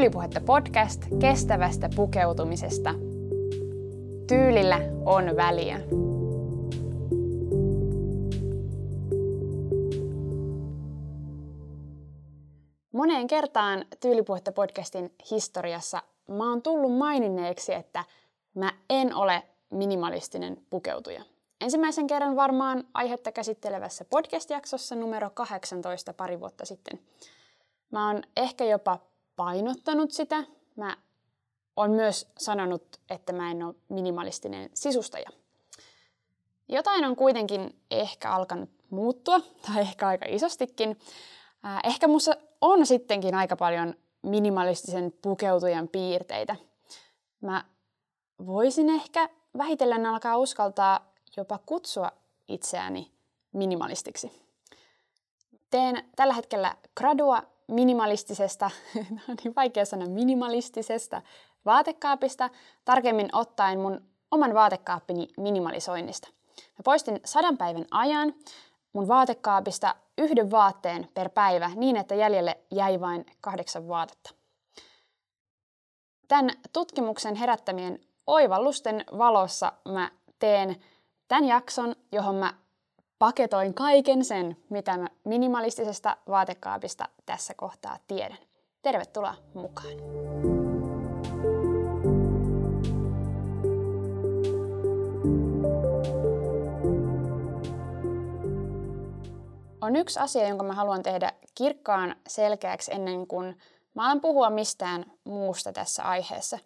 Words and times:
Tyylipuhetta 0.00 0.40
podcast 0.40 1.02
kestävästä 1.20 1.90
pukeutumisesta. 1.96 2.94
Tyylillä 4.28 4.78
on 5.04 5.36
väliä. 5.36 5.80
Moneen 12.92 13.26
kertaan 13.26 13.84
Tyylipuhetta 14.00 14.52
podcastin 14.52 15.14
historiassa 15.30 16.02
mä 16.28 16.50
oon 16.50 16.62
tullut 16.62 16.98
maininneeksi, 16.98 17.74
että 17.74 18.04
mä 18.54 18.72
en 18.90 19.14
ole 19.14 19.42
minimalistinen 19.70 20.56
pukeutuja. 20.70 21.22
Ensimmäisen 21.60 22.06
kerran 22.06 22.36
varmaan 22.36 22.84
aihetta 22.94 23.32
käsittelevässä 23.32 24.04
podcast-jaksossa 24.04 24.94
numero 24.94 25.30
18 25.30 26.12
pari 26.12 26.40
vuotta 26.40 26.64
sitten. 26.64 27.00
Mä 27.90 28.06
oon 28.06 28.22
ehkä 28.36 28.64
jopa 28.64 29.09
painottanut 29.40 30.10
sitä. 30.10 30.44
Mä 30.76 30.96
oon 31.76 31.90
myös 31.90 32.28
sanonut, 32.38 33.00
että 33.10 33.32
mä 33.32 33.50
en 33.50 33.62
ole 33.62 33.74
minimalistinen 33.88 34.70
sisustaja. 34.74 35.30
Jotain 36.68 37.04
on 37.04 37.16
kuitenkin 37.16 37.82
ehkä 37.90 38.30
alkanut 38.30 38.70
muuttua, 38.90 39.40
tai 39.66 39.80
ehkä 39.80 40.08
aika 40.08 40.24
isostikin. 40.28 40.98
Ehkä 41.84 42.08
mussa 42.08 42.32
on 42.60 42.86
sittenkin 42.86 43.34
aika 43.34 43.56
paljon 43.56 43.94
minimalistisen 44.22 45.12
pukeutujan 45.22 45.88
piirteitä. 45.88 46.56
Mä 47.40 47.64
voisin 48.46 48.88
ehkä 48.88 49.28
vähitellen 49.58 50.06
alkaa 50.06 50.36
uskaltaa 50.36 51.12
jopa 51.36 51.58
kutsua 51.66 52.12
itseäni 52.48 53.12
minimalistiksi. 53.52 54.32
Teen 55.70 56.10
tällä 56.16 56.34
hetkellä 56.34 56.76
gradua 56.96 57.42
minimalistisesta, 57.70 58.70
on 59.28 59.36
niin 59.44 59.54
vaikea 59.56 59.84
sanoa 59.84 60.08
minimalistisesta 60.08 61.22
vaatekaapista, 61.64 62.50
tarkemmin 62.84 63.28
ottaen 63.32 63.80
mun 63.80 64.00
oman 64.30 64.54
vaatekaappini 64.54 65.28
minimalisoinnista. 65.36 66.28
Mä 66.78 66.82
poistin 66.84 67.20
sadan 67.24 67.58
päivän 67.58 67.84
ajan 67.90 68.34
mun 68.92 69.08
vaatekaapista 69.08 69.94
yhden 70.18 70.50
vaatteen 70.50 71.08
per 71.14 71.28
päivä 71.28 71.70
niin, 71.74 71.96
että 71.96 72.14
jäljelle 72.14 72.58
jäi 72.70 73.00
vain 73.00 73.26
kahdeksan 73.40 73.88
vaatetta. 73.88 74.30
Tämän 76.28 76.50
tutkimuksen 76.72 77.34
herättämien 77.34 77.98
oivallusten 78.26 79.04
valossa 79.18 79.72
mä 79.88 80.10
teen 80.38 80.76
tämän 81.28 81.44
jakson, 81.44 81.96
johon 82.12 82.34
mä 82.34 82.54
paketoin 83.20 83.74
kaiken 83.74 84.24
sen, 84.24 84.56
mitä 84.68 84.96
mä 84.96 85.06
minimalistisesta 85.24 86.16
vaatekaapista 86.28 87.08
tässä 87.26 87.54
kohtaa 87.54 87.98
tiedän. 88.06 88.38
Tervetuloa 88.82 89.34
mukaan! 89.54 89.94
On 99.80 99.96
yksi 99.96 100.20
asia, 100.20 100.48
jonka 100.48 100.64
mä 100.64 100.72
haluan 100.72 101.02
tehdä 101.02 101.32
kirkkaan 101.54 102.16
selkeäksi 102.26 102.94
ennen 102.94 103.26
kuin 103.26 103.58
mä 103.94 104.04
alan 104.04 104.20
puhua 104.20 104.50
mistään 104.50 105.12
muusta 105.24 105.72
tässä 105.72 106.02
aiheessa. 106.02 106.58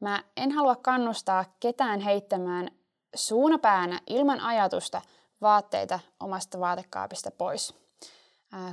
Mä 0.00 0.22
en 0.36 0.52
halua 0.52 0.76
kannustaa 0.76 1.44
ketään 1.60 2.00
heittämään 2.00 2.70
suunapäänä 3.14 4.00
ilman 4.06 4.40
ajatusta 4.40 5.02
vaatteita 5.44 6.00
omasta 6.20 6.60
vaatekaapista 6.60 7.30
pois. 7.30 7.74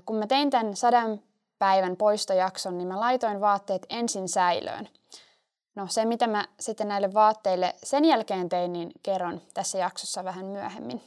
Kun 0.06 0.16
mä 0.16 0.28
tein 0.28 0.50
tämän 0.50 0.76
sadan 0.76 1.22
päivän 1.60 1.98
poistojakson, 1.98 2.78
niin 2.78 2.88
mä 2.88 3.00
laitoin 3.00 3.42
vaatteet 3.42 3.86
ensin 3.90 4.30
säilöön. 4.30 4.90
No 5.76 5.88
se, 5.90 6.06
mitä 6.06 6.28
mä 6.28 6.46
sitten 6.60 6.88
näille 6.88 7.14
vaatteille 7.14 7.76
sen 7.84 8.06
jälkeen 8.06 8.50
tein, 8.50 8.74
niin 8.74 8.92
kerron 9.04 9.42
tässä 9.54 9.78
jaksossa 9.78 10.24
vähän 10.24 10.46
myöhemmin. 10.46 11.04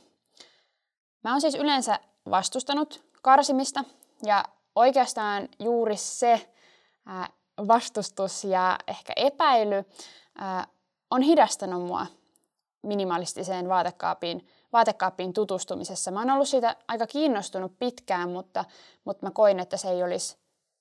Mä 1.25 1.31
oon 1.31 1.41
siis 1.41 1.55
yleensä 1.55 1.99
vastustanut 2.31 3.05
karsimista 3.23 3.85
ja 4.23 4.45
oikeastaan 4.75 5.49
juuri 5.59 5.97
se 5.97 6.55
vastustus 7.69 8.45
ja 8.45 8.79
ehkä 8.87 9.13
epäily 9.17 9.85
on 11.11 11.23
hidastanut 11.23 11.83
mua 11.83 12.07
minimalistiseen 12.83 13.69
vaatekaappiin, 13.69 14.49
vaatekaappiin 14.75 15.33
tutustumisessa. 15.33 16.11
Mä 16.11 16.19
oon 16.19 16.31
ollut 16.31 16.49
siitä 16.49 16.77
aika 16.89 17.07
kiinnostunut 17.07 17.79
pitkään, 17.79 18.31
mutta, 18.31 18.65
mutta 19.05 19.27
mä 19.27 19.31
koin, 19.31 19.61
että 19.61 19.77
se 19.77 19.89
ei 19.89 20.03
olisi 20.03 20.37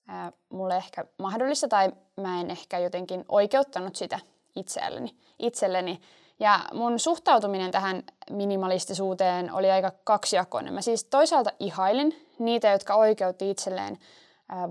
ää, 0.07 0.31
mulle 0.49 0.77
ehkä 0.77 1.05
mahdollista 1.19 1.67
tai 1.67 1.91
mä 2.21 2.41
en 2.41 2.51
ehkä 2.51 2.79
jotenkin 2.79 3.25
oikeuttanut 3.29 3.95
sitä 3.95 4.19
itselleni. 4.55 5.15
itselleni. 5.39 6.01
Ja 6.39 6.59
mun 6.73 6.99
suhtautuminen 6.99 7.71
tähän 7.71 8.03
minimalistisuuteen 8.29 9.53
oli 9.53 9.71
aika 9.71 9.91
kaksijakoinen. 10.03 10.73
Mä 10.73 10.81
siis 10.81 11.03
toisaalta 11.03 11.51
ihailin 11.59 12.27
niitä, 12.39 12.69
jotka 12.69 12.95
oikeutti 12.95 13.49
itselleen 13.49 13.97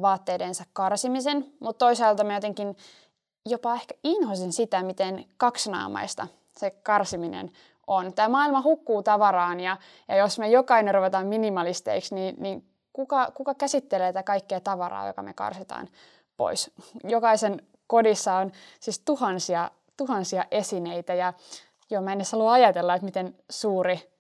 vaatteidensa 0.03 0.65
karsimisen, 0.73 1.53
mutta 1.61 1.85
toisaalta 1.85 2.25
mä 2.25 2.35
jotenkin 2.35 2.77
jopa 3.47 3.75
ehkä 3.75 3.95
inhosin 4.05 4.53
sitä, 4.53 4.83
miten 4.83 5.25
kaksinaamaista 5.37 6.27
se 6.57 6.71
karsiminen 6.71 7.51
on. 7.87 8.15
Tämä 8.15 8.29
maailma 8.29 8.63
hukkuu 8.63 9.03
tavaraan 9.03 9.61
ja, 9.61 9.77
ja 10.09 10.17
jos 10.17 10.39
me 10.39 10.49
jokainen 10.49 10.95
ruvetaan 10.95 11.27
minimalisteiksi, 11.27 12.15
niin, 12.15 12.35
niin 12.39 12.69
kuka, 12.93 13.31
kuka 13.35 13.55
käsittelee 13.55 14.13
tätä 14.13 14.23
kaikkea 14.23 14.61
tavaraa, 14.61 15.07
joka 15.07 15.23
me 15.23 15.33
karsitaan 15.35 15.89
pois? 16.37 16.71
Jokaisen 17.05 17.67
kodissa 17.87 18.35
on 18.35 18.53
siis 18.81 18.99
tuhansia, 18.99 19.71
tuhansia 19.97 20.45
esineitä 20.51 21.15
ja 21.15 21.33
joo, 21.91 22.03
mä 22.03 22.13
en 22.13 22.19
edes 22.19 22.33
halua 22.33 22.53
ajatella, 22.53 22.95
että 22.95 23.05
miten 23.05 23.37
suuri, 23.51 24.11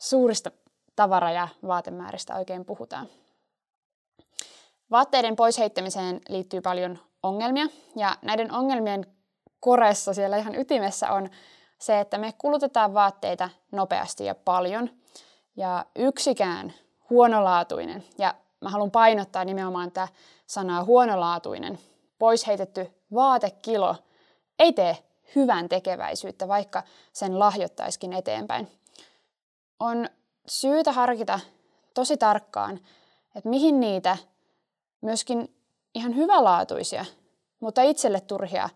suurista 0.00 0.50
tavara- 0.96 1.32
ja 1.32 1.48
vaatemääristä 1.66 2.36
oikein 2.36 2.64
puhutaan. 2.64 3.06
Vaatteiden 4.90 5.36
poisheittämiseen 5.36 6.20
liittyy 6.28 6.60
paljon 6.60 6.98
ongelmia 7.22 7.66
ja 7.96 8.16
näiden 8.22 8.52
ongelmien 8.52 9.06
koressa 9.60 10.14
siellä 10.14 10.36
ihan 10.36 10.54
ytimessä 10.54 11.12
on 11.12 11.30
se, 11.80 12.00
että 12.00 12.18
me 12.18 12.34
kulutetaan 12.38 12.94
vaatteita 12.94 13.50
nopeasti 13.72 14.24
ja 14.24 14.34
paljon 14.34 14.90
ja 15.56 15.86
yksikään 15.96 16.74
huonolaatuinen, 17.10 18.04
ja 18.18 18.34
mä 18.60 18.68
haluan 18.68 18.90
painottaa 18.90 19.44
nimenomaan 19.44 19.92
tätä 19.92 20.08
sanaa 20.46 20.84
huonolaatuinen, 20.84 21.78
pois 22.18 22.46
heitetty 22.46 22.90
vaatekilo 23.14 23.96
ei 24.58 24.72
tee 24.72 24.98
hyvän 25.34 25.68
tekeväisyyttä, 25.68 26.48
vaikka 26.48 26.82
sen 27.12 27.38
lahjoittaisikin 27.38 28.12
eteenpäin. 28.12 28.68
On 29.80 30.08
syytä 30.46 30.92
harkita 30.92 31.40
tosi 31.94 32.16
tarkkaan, 32.16 32.80
että 33.36 33.48
mihin 33.48 33.80
niitä 33.80 34.16
myöskin 35.00 35.54
ihan 35.94 36.16
hyvälaatuisia, 36.16 37.04
mutta 37.60 37.82
itselle 37.82 38.20
turhia 38.20 38.68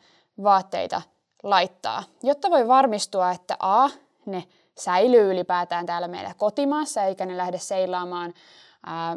vaatteita 0.42 1.02
laittaa, 1.44 2.02
jotta 2.22 2.50
voi 2.50 2.68
varmistua, 2.68 3.30
että 3.30 3.56
A, 3.60 3.88
ne 4.26 4.44
säilyy 4.78 5.32
ylipäätään 5.32 5.86
täällä 5.86 6.08
meillä 6.08 6.34
kotimaassa, 6.36 7.02
eikä 7.02 7.26
ne 7.26 7.36
lähde 7.36 7.58
seilaamaan 7.58 8.34
ää, 8.86 9.16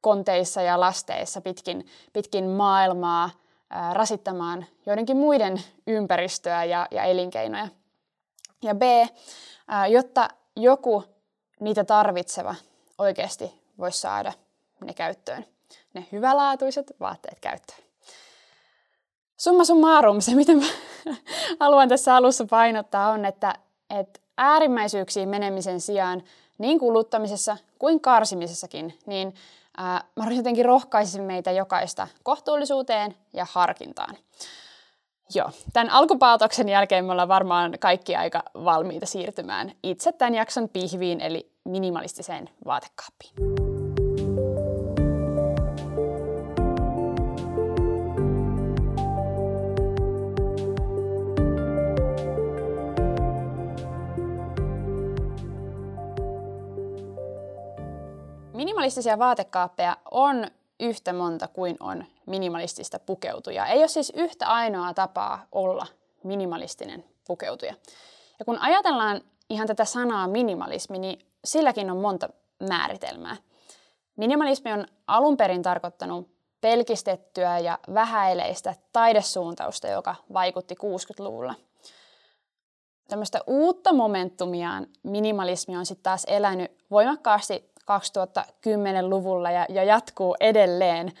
konteissa 0.00 0.62
ja 0.62 0.80
lasteissa 0.80 1.40
pitkin, 1.40 1.86
pitkin 2.12 2.44
maailmaa 2.44 3.30
ää, 3.70 3.94
rasittamaan 3.94 4.66
joidenkin 4.86 5.16
muiden 5.16 5.62
ympäristöä 5.86 6.64
ja, 6.64 6.86
ja 6.90 7.02
elinkeinoja. 7.02 7.68
Ja 8.62 8.74
B, 8.74 8.82
ää, 9.68 9.86
jotta 9.86 10.28
joku 10.56 11.04
niitä 11.60 11.84
tarvitseva 11.84 12.54
oikeasti 12.98 13.62
voisi 13.78 14.00
saada 14.00 14.32
ne 14.84 14.94
käyttöön, 14.94 15.46
ne 15.94 16.06
hyvälaatuiset 16.12 16.92
vaatteet 17.00 17.40
käyttöön. 17.40 17.89
Summa 19.40 19.64
summarum, 19.64 20.20
se 20.20 20.34
mitä 20.34 20.52
mä 20.52 20.64
haluan 21.60 21.88
tässä 21.88 22.16
alussa 22.16 22.44
painottaa 22.50 23.10
on, 23.10 23.24
että, 23.24 23.54
että 23.90 24.20
äärimmäisyyksiin 24.38 25.28
menemisen 25.28 25.80
sijaan 25.80 26.22
niin 26.58 26.78
kuluttamisessa 26.78 27.56
kuin 27.78 28.00
karsimisessakin, 28.00 28.98
niin 29.06 29.34
ää, 29.76 30.04
mä 30.16 30.32
jotenkin 30.32 30.64
rohkaisin 30.64 31.22
meitä 31.22 31.50
jokaista 31.50 32.08
kohtuullisuuteen 32.22 33.14
ja 33.32 33.46
harkintaan. 33.50 34.16
Joo, 35.34 35.50
tämän 35.72 35.90
alkupaatoksen 35.90 36.68
jälkeen 36.68 37.04
me 37.04 37.12
ollaan 37.12 37.28
varmaan 37.28 37.74
kaikki 37.80 38.16
aika 38.16 38.42
valmiita 38.54 39.06
siirtymään 39.06 39.72
itse 39.82 40.12
tämän 40.12 40.34
jakson 40.34 40.68
pihviin, 40.68 41.20
eli 41.20 41.52
minimalistiseen 41.64 42.50
vaatekaappiin. 42.64 43.59
Minimalistisia 58.60 59.18
vaatekaappeja 59.18 59.96
on 60.10 60.46
yhtä 60.80 61.12
monta 61.12 61.48
kuin 61.48 61.76
on 61.80 62.04
minimalistista 62.26 62.98
pukeutujaa. 62.98 63.66
Ei 63.66 63.78
ole 63.78 63.88
siis 63.88 64.12
yhtä 64.16 64.46
ainoa 64.46 64.94
tapaa 64.94 65.46
olla 65.52 65.86
minimalistinen 66.24 67.04
pukeutuja. 67.26 67.74
Ja 68.38 68.44
kun 68.44 68.58
ajatellaan 68.58 69.20
ihan 69.50 69.66
tätä 69.66 69.84
sanaa 69.84 70.26
minimalismi, 70.26 70.98
niin 70.98 71.26
silläkin 71.44 71.90
on 71.90 71.96
monta 71.96 72.28
määritelmää. 72.68 73.36
Minimalismi 74.16 74.72
on 74.72 74.86
alun 75.06 75.36
perin 75.36 75.62
tarkoittanut 75.62 76.28
pelkistettyä 76.60 77.58
ja 77.58 77.78
vähäileistä 77.94 78.74
taidesuuntausta, 78.92 79.88
joka 79.88 80.14
vaikutti 80.32 80.74
60-luvulla. 80.74 81.54
Tämmöistä 83.08 83.40
uutta 83.46 83.92
momentumiaan 83.92 84.86
minimalismi 85.02 85.76
on 85.76 85.86
sitten 85.86 86.02
taas 86.02 86.24
elänyt 86.24 86.72
voimakkaasti 86.90 87.69
2010-luvulla 87.90 89.50
ja, 89.50 89.66
ja 89.68 89.84
jatkuu 89.84 90.36
edelleen. 90.40 91.12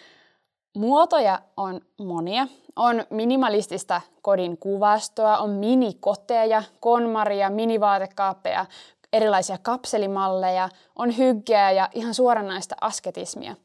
Muotoja 0.76 1.40
on 1.56 1.80
monia. 1.98 2.46
On 2.76 3.04
minimalistista 3.10 4.00
kodin 4.22 4.58
kuvastoa, 4.58 5.38
on 5.38 5.50
minikoteja, 5.50 6.62
konmaria, 6.80 7.50
minivaatekaappeja, 7.50 8.66
erilaisia 9.12 9.58
kapselimalleja, 9.58 10.68
on 10.96 11.16
hyggeä 11.16 11.70
ja 11.70 11.88
ihan 11.94 12.14
suoranaista 12.14 12.74
asketismia. 12.80 13.56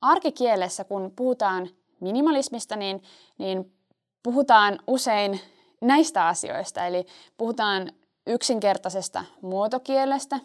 Arkikielessä, 0.00 0.84
kun 0.84 1.12
puhutaan 1.16 1.68
minimalismista, 2.00 2.76
niin, 2.76 3.02
niin 3.38 3.72
puhutaan 4.22 4.78
usein 4.86 5.40
näistä 5.80 6.26
asioista. 6.26 6.86
Eli 6.86 7.06
puhutaan 7.36 7.92
yksinkertaisesta 8.26 9.24
muotokielestä, 9.42 10.38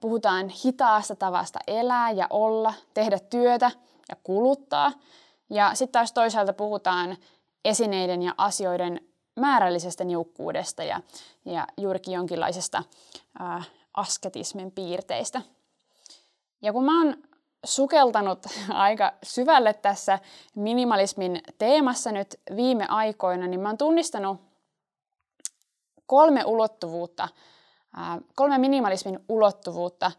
puhutaan 0.00 0.48
hitaasta 0.48 1.16
tavasta 1.16 1.58
elää 1.66 2.10
ja 2.10 2.26
olla, 2.30 2.74
tehdä 2.94 3.18
työtä 3.18 3.70
ja 4.08 4.16
kuluttaa. 4.22 4.92
Ja 5.50 5.74
sitten 5.74 5.92
taas 5.92 6.12
toisaalta 6.12 6.52
puhutaan 6.52 7.16
esineiden 7.64 8.22
ja 8.22 8.34
asioiden 8.36 9.00
määrällisestä 9.36 10.04
niukkuudesta 10.04 10.82
ja, 10.84 11.00
ja 11.44 11.66
juurikin 11.76 12.14
jonkinlaisesta 12.14 12.82
ää, 13.38 13.62
asketismin 13.94 14.72
piirteistä. 14.72 15.42
Ja 16.62 16.72
kun 16.72 16.84
mä 16.84 17.04
oon 17.04 17.16
sukeltanut 17.64 18.46
aika 18.68 19.12
syvälle 19.22 19.74
tässä 19.74 20.18
minimalismin 20.54 21.40
teemassa 21.58 22.12
nyt 22.12 22.40
viime 22.56 22.86
aikoina, 22.88 23.46
niin 23.46 23.60
mä 23.60 23.68
oon 23.68 23.78
tunnistanut 23.78 24.40
kolme 26.06 26.44
ulottuvuutta, 26.44 27.28
kolme 28.34 28.58
minimalismin 28.58 29.20
ulottuvuutta, 29.28 30.12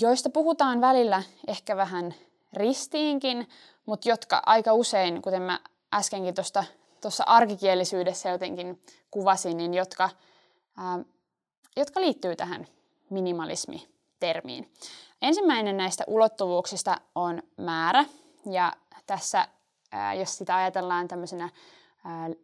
joista 0.00 0.30
puhutaan 0.30 0.80
välillä 0.80 1.22
ehkä 1.48 1.76
vähän 1.76 2.14
ristiinkin, 2.52 3.48
mutta 3.86 4.08
jotka 4.08 4.42
aika 4.46 4.72
usein, 4.72 5.22
kuten 5.22 5.42
mä 5.42 5.60
äskenkin 5.94 6.34
tuosta 6.34 6.64
tuossa 7.00 7.24
arkikielisyydessä 7.26 8.28
jotenkin 8.28 8.82
kuvasin, 9.10 9.56
niin 9.56 9.74
jotka, 9.74 10.10
jotka 11.76 12.00
liittyy 12.00 12.36
tähän 12.36 12.66
minimalismi-termiin. 13.10 14.72
Ensimmäinen 15.22 15.76
näistä 15.76 16.04
ulottuvuuksista 16.06 16.96
on 17.14 17.42
määrä, 17.56 18.04
ja 18.50 18.72
tässä, 19.06 19.48
jos 20.18 20.38
sitä 20.38 20.56
ajatellaan 20.56 21.08
tämmöisenä 21.08 21.48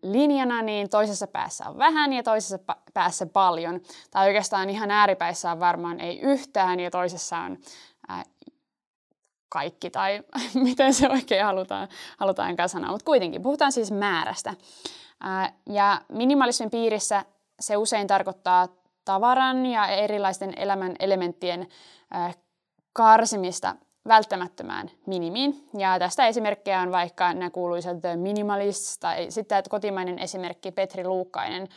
linjana, 0.03 0.63
niin 0.63 0.89
toisessa 0.89 1.27
päässä 1.27 1.69
on 1.69 1.79
vähän 1.79 2.13
ja 2.13 2.23
toisessa 2.23 2.59
päässä 2.95 3.27
paljon. 3.27 3.81
Tai 4.11 4.27
oikeastaan 4.27 4.71
ihan 4.71 4.91
ääripäissä 4.91 5.53
on 5.53 5.61
varmaan 5.61 6.01
ei 6.01 6.21
yhtään 6.21 6.81
ja 6.81 6.91
toisessa 6.91 7.39
on 7.39 7.59
kaikki 9.49 9.91
tai 9.91 10.23
miten 10.55 10.95
se 10.95 11.09
oikein 11.09 11.45
halutaan, 11.45 11.89
halutaankaan 12.19 12.69
sanoa, 12.69 12.91
mutta 12.91 13.05
kuitenkin 13.05 13.43
puhutaan 13.43 13.73
siis 13.73 13.91
määrästä. 13.91 14.55
Ja 15.67 16.01
minimalismin 16.09 16.71
piirissä 16.71 17.25
se 17.61 17.77
usein 17.77 18.07
tarkoittaa 18.07 18.69
tavaran 19.05 19.67
ja 19.67 19.87
erilaisten 19.87 20.53
elämän 20.57 20.97
elementtien 21.01 21.69
karsimista 22.93 23.77
välttämättömään 24.09 24.91
minimiin. 25.07 25.69
Ja 25.79 25.99
tästä 25.99 26.27
esimerkkejä 26.27 26.81
on 26.81 26.93
vaikka 26.93 27.35
nämä 27.35 27.51
kuuluisat 27.51 28.01
The 28.01 28.17
Minimalists 28.17 28.99
tai 28.99 29.31
sitten 29.31 29.63
kotimainen 29.71 30.19
esimerkki 30.19 30.73
Petri 30.73 31.05
Luukkainen, 31.05 31.69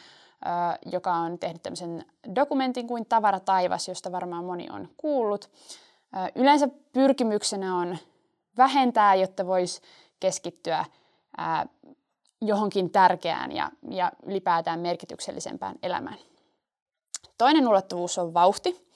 joka 0.92 1.14
on 1.14 1.40
tehnyt 1.40 1.64
tämmöisen 1.64 2.06
dokumentin 2.36 2.88
kuin 2.88 3.06
Tavara 3.06 3.40
taivas, 3.40 3.88
josta 3.88 4.12
varmaan 4.12 4.46
moni 4.46 4.68
on 4.72 4.90
kuullut. 4.98 5.50
Yleensä 6.36 6.68
pyrkimyksenä 6.94 7.78
on 7.78 7.98
vähentää, 8.58 9.16
jotta 9.16 9.48
voisi 9.48 9.82
keskittyä 10.20 10.86
johonkin 12.42 12.90
tärkeään 12.90 13.52
ja, 13.52 13.72
ja 13.90 14.12
ylipäätään 14.26 14.80
merkityksellisempään 14.80 15.76
elämään. 15.84 16.18
Toinen 17.38 17.68
ulottuvuus 17.68 18.18
on 18.18 18.34
vauhti. 18.34 18.88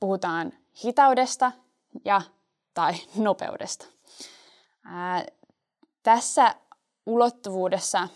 Puhutaan 0.00 0.52
hitaudesta 0.84 1.52
ja 2.04 2.20
tai 2.78 2.92
nopeudesta. 3.16 3.86
Ää, 4.84 5.26
tässä 6.02 6.54
ulottuvuudessa 7.06 8.08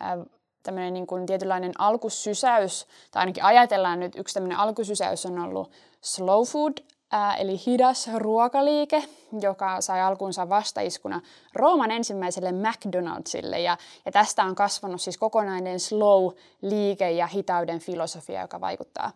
ää, 0.00 0.18
tämmöinen 0.62 0.94
niin 0.94 1.06
kuin 1.06 1.26
tietynlainen 1.26 1.72
alkusysäys, 1.78 2.86
tai 3.10 3.20
ainakin 3.20 3.44
ajatellaan 3.44 4.00
nyt 4.00 4.16
yksi 4.16 4.34
tämmöinen 4.34 4.58
alkusysäys 4.58 5.26
on 5.26 5.38
ollut 5.38 5.72
slow 6.00 6.46
food, 6.46 6.72
ää, 7.10 7.34
eli 7.34 7.60
hidas 7.66 8.10
ruokaliike, 8.14 9.04
joka 9.40 9.80
sai 9.80 10.00
alkunsa 10.00 10.48
vastaiskuna 10.48 11.20
Rooman 11.54 11.90
ensimmäiselle 11.90 12.52
McDonaldsille. 12.52 13.60
Ja, 13.60 13.76
ja 14.04 14.12
tästä 14.12 14.44
on 14.44 14.54
kasvanut 14.54 15.00
siis 15.00 15.18
kokonainen 15.18 15.78
slow-liike 15.80 17.10
ja 17.10 17.26
hitauden 17.26 17.78
filosofia, 17.78 18.40
joka 18.40 18.60
vaikuttaa, 18.60 19.12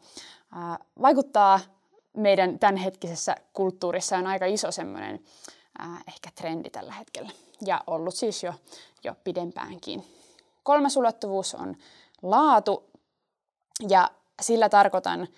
ää, 0.52 0.79
vaikuttaa 1.02 1.61
meidän 2.16 2.58
tämänhetkisessä 2.58 3.37
kulttuurissa 3.52 4.19
on 4.19 4.26
aika 4.26 4.46
iso 4.46 4.72
semmoinen 4.72 5.25
ää, 5.78 6.00
ehkä 6.08 6.31
trendi 6.34 6.70
tällä 6.70 6.93
hetkellä 6.93 7.31
ja 7.66 7.81
ollut 7.87 8.14
siis 8.14 8.43
jo, 8.43 8.55
jo 9.05 9.14
pidempäänkin. 9.25 10.06
Kolmas 10.62 10.96
ulottuvuus 10.96 11.55
on 11.55 11.76
laatu 12.22 12.90
ja 13.88 14.11
sillä 14.43 14.69
tarkoitan 14.69 15.28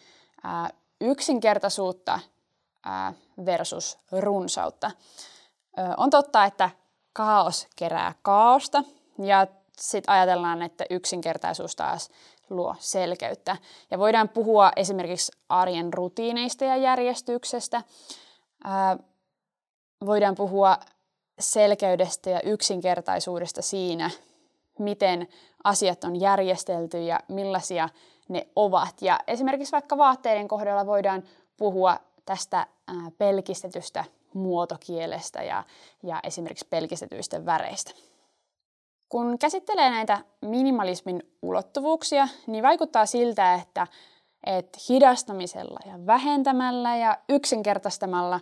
ää, 0.43 0.71
yksinkertaisuutta 1.01 2.21
versus 3.47 3.99
runsautta. 4.13 4.91
On 5.97 6.11
totta, 6.11 6.45
että 6.45 6.71
kaos 7.13 7.67
kerää 7.77 8.15
kaaosta 8.23 8.85
ja 9.19 9.47
sitten 9.79 10.15
ajatellaan, 10.15 10.63
että 10.63 10.85
yksinkertaisuus 10.91 11.77
taas 11.77 12.11
luo 12.51 12.75
selkeyttä. 12.79 13.57
Ja 13.91 13.99
voidaan 13.99 14.29
puhua 14.29 14.73
esimerkiksi 14.77 15.33
arjen 15.49 15.93
rutiineista 15.93 16.65
ja 16.65 16.77
järjestyksestä. 16.77 17.83
Voidaan 20.07 20.35
puhua 20.35 20.79
selkeydestä 21.39 22.31
ja 22.31 22.41
yksinkertaisuudesta 22.41 23.63
siinä, 23.63 24.11
miten 24.79 25.29
asiat 25.65 26.05
on 26.05 26.21
järjestelty 26.21 27.03
ja 27.03 27.21
millaisia 27.29 27.89
ne 28.29 28.47
ovat. 28.57 29.03
Ja 29.03 29.21
esimerkiksi 29.27 29.73
vaikka 29.73 29.99
vaatteiden 29.99 30.49
kohdalla 30.49 30.87
voidaan 30.87 31.23
puhua 31.57 31.97
tästä 32.25 32.67
pelkistetystä 33.19 34.05
muotokielestä 34.35 35.43
ja, 35.43 35.65
ja 36.03 36.21
esimerkiksi 36.23 36.67
pelkistetyistä 36.71 37.47
väreistä. 37.47 37.91
Kun 39.09 39.39
käsittelee 39.39 39.91
näitä 39.91 40.19
minimalismin 40.41 41.23
ulottuvuuksia, 41.43 42.29
niin 42.47 42.63
vaikuttaa 42.63 43.07
siltä, 43.07 43.55
että, 43.55 43.87
että 44.47 44.79
hidastamisella 44.89 45.79
ja 45.87 46.07
vähentämällä 46.07 46.97
ja 46.97 47.19
yksinkertaistamalla 47.29 48.41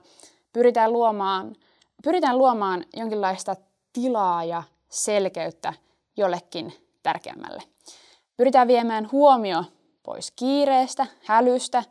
pyritään 0.53 0.93
luomaan, 0.93 1.57
pyritään 2.05 2.39
luomaan 2.39 2.85
jonkinlaista 2.97 3.57
tilaa 3.93 4.45
ja 4.45 4.63
selkeyttä 4.89 5.73
jollekin 6.17 6.73
tärkeämmälle. 7.03 7.63
Pyritään 8.37 8.69
viemään 8.69 9.09
huomio 9.13 9.65
pois 10.03 10.31
kiireestä, 10.31 11.07
hälystä, 11.25 11.85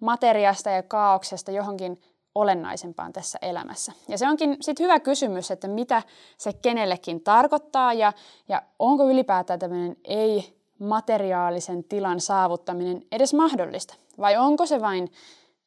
materiasta 0.00 0.70
ja 0.70 0.82
kaauksesta 0.82 1.50
johonkin 1.50 2.00
olennaisempaan 2.34 3.12
tässä 3.12 3.38
elämässä. 3.42 3.92
Ja 4.08 4.18
se 4.18 4.28
onkin 4.28 4.56
sitten 4.60 4.84
hyvä 4.84 5.00
kysymys, 5.00 5.50
että 5.50 5.68
mitä 5.68 6.02
se 6.38 6.52
kenellekin 6.52 7.20
tarkoittaa 7.20 7.92
ja, 7.92 8.12
ja 8.48 8.62
onko 8.78 9.10
ylipäätään 9.10 9.58
tämmöinen 9.58 9.96
ei-materiaalisen 10.04 11.84
tilan 11.84 12.20
saavuttaminen 12.20 13.02
edes 13.12 13.34
mahdollista? 13.34 13.94
Vai 14.18 14.36
onko 14.36 14.66
se 14.66 14.80
vain 14.80 15.12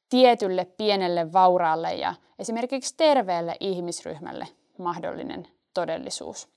tietylle 0.10 0.65
pienelle 0.65 1.34
vauraalle 1.34 1.93
ja 1.93 2.13
esimerkiksi 2.39 2.93
terveelle 2.98 3.58
ihmisryhmälle 3.60 4.48
mahdollinen 4.77 5.48
todellisuus? 5.74 6.48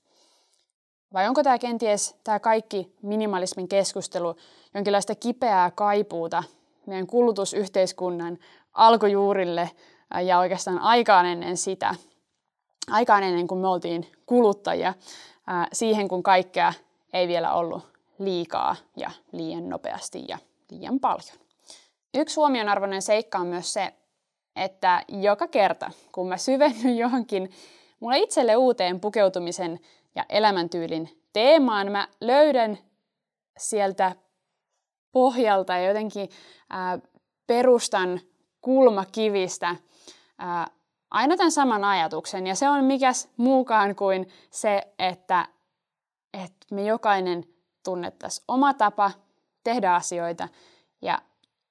Vai 1.13 1.27
onko 1.27 1.43
tämä 1.43 1.59
kenties 1.59 2.15
tämä 2.23 2.39
kaikki 2.39 2.95
minimalismin 3.01 3.67
keskustelu 3.67 4.35
jonkinlaista 4.73 5.15
kipeää 5.15 5.71
kaipuuta 5.71 6.43
meidän 6.85 7.07
kulutusyhteiskunnan 7.07 8.37
alkujuurille 8.73 9.71
ja 10.21 10.39
oikeastaan 10.39 10.79
aikaan 10.79 11.25
ennen 11.25 11.57
sitä, 11.57 11.95
aikaan 12.91 13.23
ennen 13.23 13.47
kuin 13.47 13.61
me 13.61 13.67
oltiin 13.67 14.11
kuluttajia, 14.25 14.93
siihen 15.73 16.07
kun 16.07 16.23
kaikkea 16.23 16.73
ei 17.13 17.27
vielä 17.27 17.53
ollut 17.53 17.83
liikaa 18.19 18.75
ja 18.97 19.11
liian 19.31 19.69
nopeasti 19.69 20.25
ja 20.27 20.37
liian 20.71 20.99
paljon. 20.99 21.37
Yksi 22.13 22.35
huomionarvoinen 22.35 23.01
seikka 23.01 23.37
on 23.37 23.47
myös 23.47 23.73
se, 23.73 23.93
että 24.55 25.03
joka 25.07 25.47
kerta, 25.47 25.91
kun 26.11 26.27
mä 26.27 26.37
syvennyn 26.37 26.97
johonkin 26.97 27.51
mulle 27.99 28.17
itselle 28.17 28.55
uuteen 28.55 28.99
pukeutumisen 28.99 29.79
ja 30.15 30.25
elämäntyylin 30.29 31.23
teemaan, 31.33 31.91
mä 31.91 32.07
löydän 32.21 32.77
sieltä 33.57 34.15
pohjalta 35.11 35.73
ja 35.73 35.87
jotenkin 35.87 36.29
perustan 37.47 38.19
kulmakivistä 38.61 39.75
ää, 40.37 40.67
aina 41.11 41.37
tämän 41.37 41.51
saman 41.51 41.83
ajatuksen. 41.83 42.47
Ja 42.47 42.55
se 42.55 42.69
on 42.69 42.83
mikäs 42.83 43.29
muukaan 43.37 43.95
kuin 43.95 44.29
se, 44.51 44.93
että, 44.99 45.47
että 46.33 46.65
me 46.71 46.83
jokainen 46.83 47.43
tunnettaisiin 47.83 48.45
oma 48.47 48.73
tapa 48.73 49.11
tehdä 49.63 49.95
asioita 49.95 50.49
ja 51.01 51.21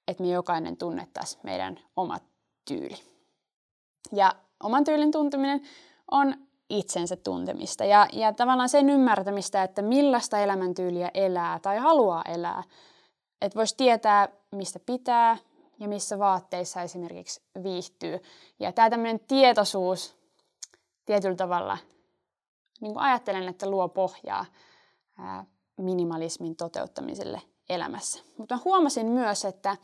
että 0.09 0.23
me 0.23 0.29
jokainen 0.29 0.77
tunnettaisiin 0.77 1.41
meidän 1.45 1.81
oma 1.97 2.19
tyyli. 2.69 2.97
Ja 4.13 4.33
oman 4.63 4.85
tyylin 4.85 5.11
tunteminen 5.11 5.63
on 6.11 6.35
itsensä 6.71 7.17
tuntemista 7.17 7.85
ja, 7.85 8.07
ja 8.13 8.33
tavallaan 8.33 8.69
sen 8.69 8.91
ymmärtämistä, 8.91 9.63
että 9.63 9.83
millaista 9.83 10.39
elämäntyyliä 10.39 11.11
elää 11.15 11.59
tai 11.59 11.79
haluaa 11.79 12.23
elää. 12.23 12.63
Että 13.43 13.57
voisi 13.59 13.77
tietää, 13.77 14.29
mistä 14.51 14.79
pitää 14.87 15.37
ja 15.79 15.89
missä 15.89 16.19
vaatteissa 16.19 16.83
esimerkiksi 16.83 17.43
viihtyy. 17.63 18.21
Ja 18.61 18.73
tämä 18.73 18.91
tämmöinen 18.91 19.21
tietoisuus 19.21 20.17
tietyllä 21.05 21.37
tavalla, 21.37 21.79
niin 22.81 22.93
kuin 22.93 23.03
ajattelen, 23.03 23.49
että 23.49 23.71
luo 23.71 23.89
pohjaa 23.89 24.45
ää, 25.19 25.45
minimalismin 25.77 26.57
toteuttamiselle 26.57 27.43
elämässä. 27.69 28.23
Mutta 28.39 28.59
huomasin 28.65 29.07
myös, 29.07 29.45
että, 29.45 29.77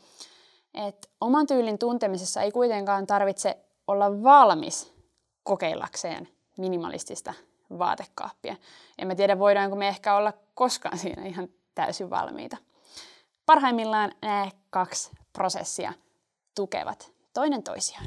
että 0.73 1.07
oman 1.21 1.47
tyylin 1.47 1.79
tuntemisessa 1.79 2.41
ei 2.41 2.51
kuitenkaan 2.51 3.07
tarvitse 3.07 3.57
olla 3.87 4.23
valmis 4.23 4.93
kokeillakseen 5.43 6.29
minimalistista 6.57 7.33
vaatekaappia. 7.79 8.55
En 8.97 9.07
mä 9.07 9.15
tiedä, 9.15 9.39
voidaanko 9.39 9.75
me 9.75 9.87
ehkä 9.87 10.15
olla 10.15 10.33
koskaan 10.53 10.97
siinä 10.97 11.25
ihan 11.25 11.47
täysin 11.75 12.09
valmiita. 12.09 12.57
Parhaimmillaan 13.45 14.11
nämä 14.21 14.49
kaksi 14.69 15.11
prosessia 15.33 15.93
tukevat 16.55 17.11
toinen 17.33 17.63
toisiaan. 17.63 18.05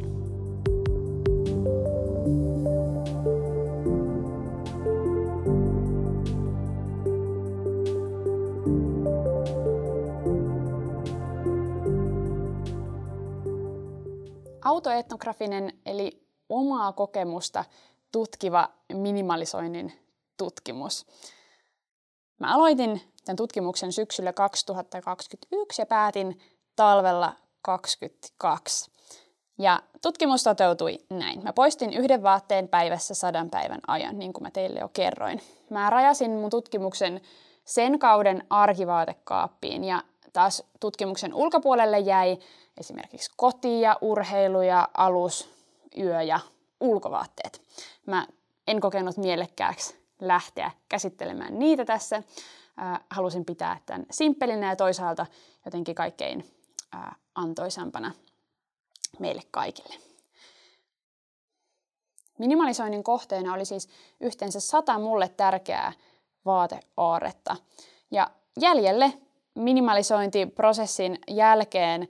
Autoetnografinen 14.65 15.73
eli 15.87 16.27
omaa 16.49 16.93
kokemusta 16.93 17.65
tutkiva 18.13 18.69
minimalisoinnin 18.93 19.93
tutkimus. 20.37 21.07
Mä 22.39 22.55
aloitin 22.55 23.01
tämän 23.25 23.37
tutkimuksen 23.37 23.93
syksyllä 23.93 24.33
2021 24.33 25.83
ja 25.83 25.87
päätin 25.87 26.41
talvella 26.77 27.33
2022. 27.63 28.91
Ja 29.59 29.83
tutkimus 30.03 30.43
toteutui 30.43 30.99
näin. 31.11 31.43
Mä 31.43 31.53
poistin 31.53 31.93
yhden 31.93 32.23
vaatteen 32.23 32.69
päivässä 32.69 33.15
sadan 33.15 33.51
päivän 33.51 33.81
ajan, 33.87 34.19
niin 34.19 34.33
kuin 34.33 34.43
mä 34.43 34.51
teille 34.51 34.81
jo 34.81 34.89
kerroin. 34.89 35.41
Mä 35.71 35.91
rajasin 35.91 36.31
mun 36.31 36.51
tutkimuksen 36.51 37.21
sen 37.65 37.99
kauden 37.99 38.47
arkivaatekaappiin 38.51 39.85
ja 39.85 40.03
taas 40.33 40.63
tutkimuksen 40.81 41.35
ulkopuolelle 41.35 41.99
jäi 41.99 42.39
esimerkiksi 42.81 43.31
koti 43.37 43.81
ja 43.81 43.99
urheilu 44.01 44.63
ja 44.63 44.89
alus, 44.95 45.51
yö 45.99 46.23
ja 46.23 46.41
ulkovaatteet. 46.81 47.63
Mä 48.07 48.27
en 48.67 48.81
kokenut 48.81 49.17
mielekkääksi 49.17 49.97
lähteä 50.21 50.71
käsittelemään 50.89 51.59
niitä 51.59 51.85
tässä. 51.85 52.17
Äh, 52.17 53.01
halusin 53.11 53.45
pitää 53.45 53.81
tämän 53.87 54.07
simppelinä 54.11 54.69
ja 54.69 54.77
toisaalta 54.77 55.27
jotenkin 55.65 55.95
kaikkein 55.95 56.45
antoisampana 57.35 58.13
meille 59.19 59.43
kaikille. 59.51 59.95
Minimalisoinnin 62.39 63.05
kohteena 63.05 63.55
oli 63.55 63.65
siis 63.65 63.89
yhteensä 64.21 64.61
sata 64.61 64.99
mulle 64.99 65.29
tärkeää 65.29 65.93
vaateaaretta. 66.45 67.57
Ja 68.11 68.31
jäljelle 68.61 69.13
minimalisointiprosessin 69.55 71.19
jälkeen 71.29 72.09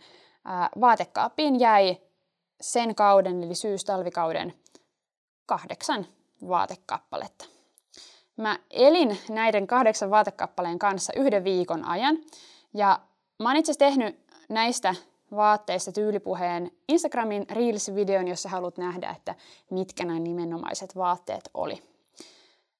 vaatekaappiin 0.80 1.60
jäi 1.60 2.00
sen 2.60 2.94
kauden, 2.94 3.44
eli 3.44 3.54
syys-talvikauden, 3.54 4.54
kahdeksan 5.46 6.06
vaatekappaletta. 6.48 7.44
Mä 8.36 8.58
elin 8.70 9.18
näiden 9.28 9.66
kahdeksan 9.66 10.10
vaatekappaleen 10.10 10.78
kanssa 10.78 11.12
yhden 11.16 11.44
viikon 11.44 11.84
ajan, 11.84 12.18
ja 12.74 13.00
mä 13.42 13.48
oon 13.48 13.56
itse 13.56 13.74
tehnyt 13.74 14.25
näistä 14.48 14.94
vaatteista 15.36 15.92
tyylipuheen 15.92 16.70
Instagramin 16.88 17.46
Reels-videon, 17.50 18.28
jossa 18.28 18.48
haluat 18.48 18.78
nähdä, 18.78 19.10
että 19.16 19.34
mitkä 19.70 20.04
nämä 20.04 20.18
nimenomaiset 20.18 20.96
vaatteet 20.96 21.50
oli. 21.54 21.82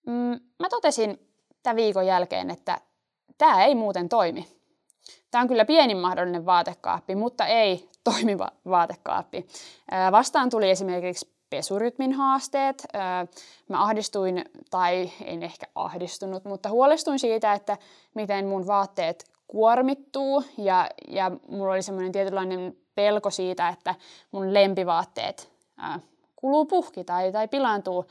Mm, 0.07 0.41
mä 0.59 0.69
totesin 0.71 1.29
tämän 1.63 1.77
viikon 1.77 2.07
jälkeen, 2.07 2.51
että 2.51 2.79
tämä 3.39 3.65
ei 3.65 3.75
muuten 3.75 4.09
toimi. 4.09 4.49
Tämä 5.31 5.43
on 5.43 5.49
kyllä 5.49 5.65
pienin 5.65 5.97
mahdollinen 5.97 6.47
vaatekaappi, 6.47 7.15
mutta 7.15 7.47
ei 7.47 7.89
toimiva 8.05 8.53
vaatekaappi. 8.69 9.47
Vastaan 10.13 10.51
tuli 10.51 10.71
esimerkiksi 10.71 11.37
pesurytmin 11.51 12.13
haasteet. 12.13 12.87
Mä 13.69 13.83
ahdistuin, 13.83 14.45
tai 14.71 15.11
en 15.25 15.43
ehkä 15.43 15.67
ahdistunut, 15.75 16.45
mutta 16.45 16.69
huolestuin 16.69 17.19
siitä, 17.19 17.53
että 17.53 17.79
miten 18.15 18.47
mun 18.47 18.67
vaatteet 18.67 19.36
kuormittuu 19.47 20.45
ja, 20.59 20.91
ja 21.09 21.31
mulla 21.49 21.73
oli 21.73 21.83
semmoinen 21.83 22.13
tietynlainen 22.13 22.77
pelko 22.95 23.31
siitä, 23.31 23.69
että 23.69 23.95
mun 24.33 24.55
lempivaatteet 24.55 25.53
ää, 25.77 26.01
kuluu 26.37 26.65
puhki 26.65 27.05
tai, 27.05 27.33
tai 27.33 27.49
pilaantuu 27.49 28.07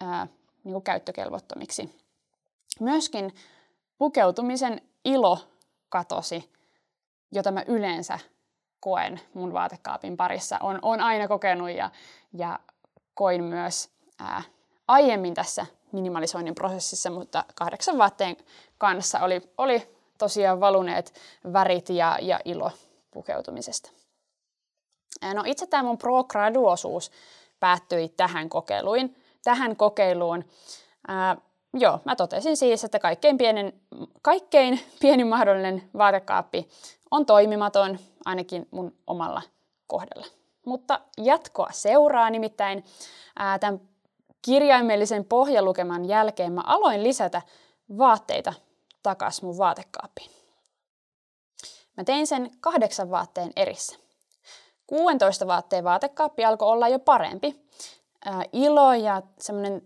ää, 0.00 0.26
niin 0.64 0.72
kuin 0.72 0.84
käyttökelvottomiksi. 0.84 1.96
Myöskin 2.80 3.34
pukeutumisen 3.98 4.80
ilo 5.04 5.38
katosi, 5.88 6.50
jota 7.32 7.50
mä 7.50 7.64
yleensä 7.66 8.18
koen 8.80 9.20
mun 9.34 9.52
vaatekaapin 9.52 10.16
parissa. 10.16 10.58
On, 10.62 10.78
on 10.82 11.00
aina 11.00 11.28
kokenut 11.28 11.70
ja, 11.70 11.90
ja 12.32 12.58
koin 13.14 13.44
myös 13.44 13.90
ää, 14.18 14.42
aiemmin 14.88 15.34
tässä 15.34 15.66
minimalisoinnin 15.92 16.54
prosessissa, 16.54 17.10
mutta 17.10 17.44
kahdeksan 17.54 17.98
vaatteen 17.98 18.36
kanssa 18.78 19.20
oli, 19.20 19.40
oli 19.58 19.95
tosiaan 20.18 20.60
valuneet 20.60 21.14
värit 21.52 21.88
ja, 21.88 22.18
ja 22.22 22.40
ilo 22.44 22.70
pukeutumisesta. 23.10 23.90
No 25.34 25.42
itse 25.46 25.66
tämä 25.66 25.82
mun 25.82 25.98
pro 25.98 26.24
osuus 26.66 27.10
päättyi 27.60 28.08
tähän 28.08 28.48
kokeiluun. 28.48 29.16
Tähän 29.44 29.76
kokeiluun 29.76 30.44
ää, 31.08 31.36
joo, 31.74 32.00
mä 32.04 32.16
totesin 32.16 32.56
siis, 32.56 32.84
että 32.84 32.98
kaikkein, 32.98 33.38
pienen, 33.38 33.72
kaikkein 34.22 34.80
pienin 35.00 35.26
mahdollinen 35.26 35.90
vaatekaappi 35.98 36.68
on 37.10 37.26
toimimaton, 37.26 37.98
ainakin 38.24 38.68
mun 38.70 38.94
omalla 39.06 39.42
kohdalla. 39.86 40.26
Mutta 40.66 41.00
jatkoa 41.18 41.68
seuraa, 41.72 42.30
nimittäin 42.30 42.84
ää, 43.38 43.58
tämän 43.58 43.80
kirjaimellisen 44.42 45.24
pohjalukeman 45.24 46.04
jälkeen 46.04 46.52
mä 46.52 46.62
aloin 46.66 47.02
lisätä 47.02 47.42
vaatteita 47.98 48.52
takaisin 49.06 49.44
mun 49.44 49.58
vaatekaappiin. 49.58 50.30
Mä 51.96 52.04
tein 52.04 52.26
sen 52.26 52.50
kahdeksan 52.60 53.10
vaatteen 53.10 53.52
erissä. 53.56 53.98
16 54.86 55.46
vaatteen 55.46 55.84
vaatekaappi 55.84 56.44
alkoi 56.44 56.68
olla 56.68 56.88
jo 56.88 56.98
parempi. 56.98 57.66
Ää, 58.24 58.42
ilo 58.52 58.94
ja 58.94 59.22
semmoinen 59.38 59.82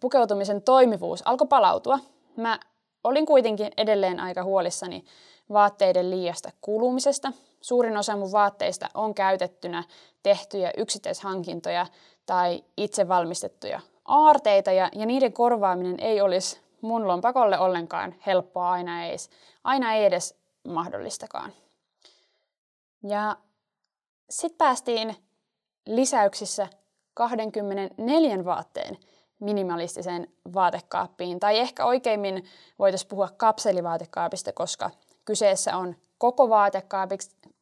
pukeutumisen 0.00 0.62
toimivuus 0.62 1.22
alkoi 1.26 1.46
palautua. 1.46 1.98
Mä 2.36 2.60
olin 3.04 3.26
kuitenkin 3.26 3.72
edelleen 3.76 4.20
aika 4.20 4.44
huolissani 4.44 5.04
vaatteiden 5.52 6.10
liiasta 6.10 6.50
kulumisesta. 6.60 7.32
Suurin 7.60 7.96
osa 7.96 8.16
mun 8.16 8.32
vaatteista 8.32 8.88
on 8.94 9.14
käytettynä 9.14 9.84
tehtyjä 10.22 10.70
yksittäishankintoja 10.76 11.86
tai 12.26 12.64
itse 12.76 13.08
valmistettuja 13.08 13.80
aarteita 14.04 14.72
ja, 14.72 14.88
ja 14.94 15.06
niiden 15.06 15.32
korvaaminen 15.32 16.00
ei 16.00 16.20
olisi 16.20 16.63
mun 16.84 17.08
lompakolle 17.08 17.58
ollenkaan 17.58 18.14
helppoa 18.26 18.70
aina 18.70 19.04
ei, 19.04 19.16
aina 19.64 19.92
ei 19.92 20.04
edes 20.04 20.38
mahdollistakaan. 20.68 21.52
Ja 23.02 23.36
sitten 24.30 24.58
päästiin 24.58 25.16
lisäyksissä 25.86 26.68
24 27.14 28.44
vaatteen 28.44 28.98
minimalistiseen 29.40 30.32
vaatekaappiin. 30.54 31.40
Tai 31.40 31.58
ehkä 31.58 31.84
oikeimmin 31.84 32.44
voitaisiin 32.78 33.08
puhua 33.08 33.28
kapselivaatekaapista, 33.36 34.52
koska 34.52 34.90
kyseessä 35.24 35.76
on 35.76 35.96
koko, 36.18 36.48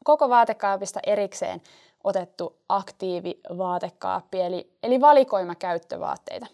koko 0.04 0.28
vaatekaapista 0.28 1.00
erikseen 1.06 1.62
otettu 2.04 2.58
aktiivivaatekaappi, 2.68 4.40
eli, 4.40 4.72
eli 4.82 5.00
valikoima 5.00 5.54
käyttövaatteita. 5.54 6.46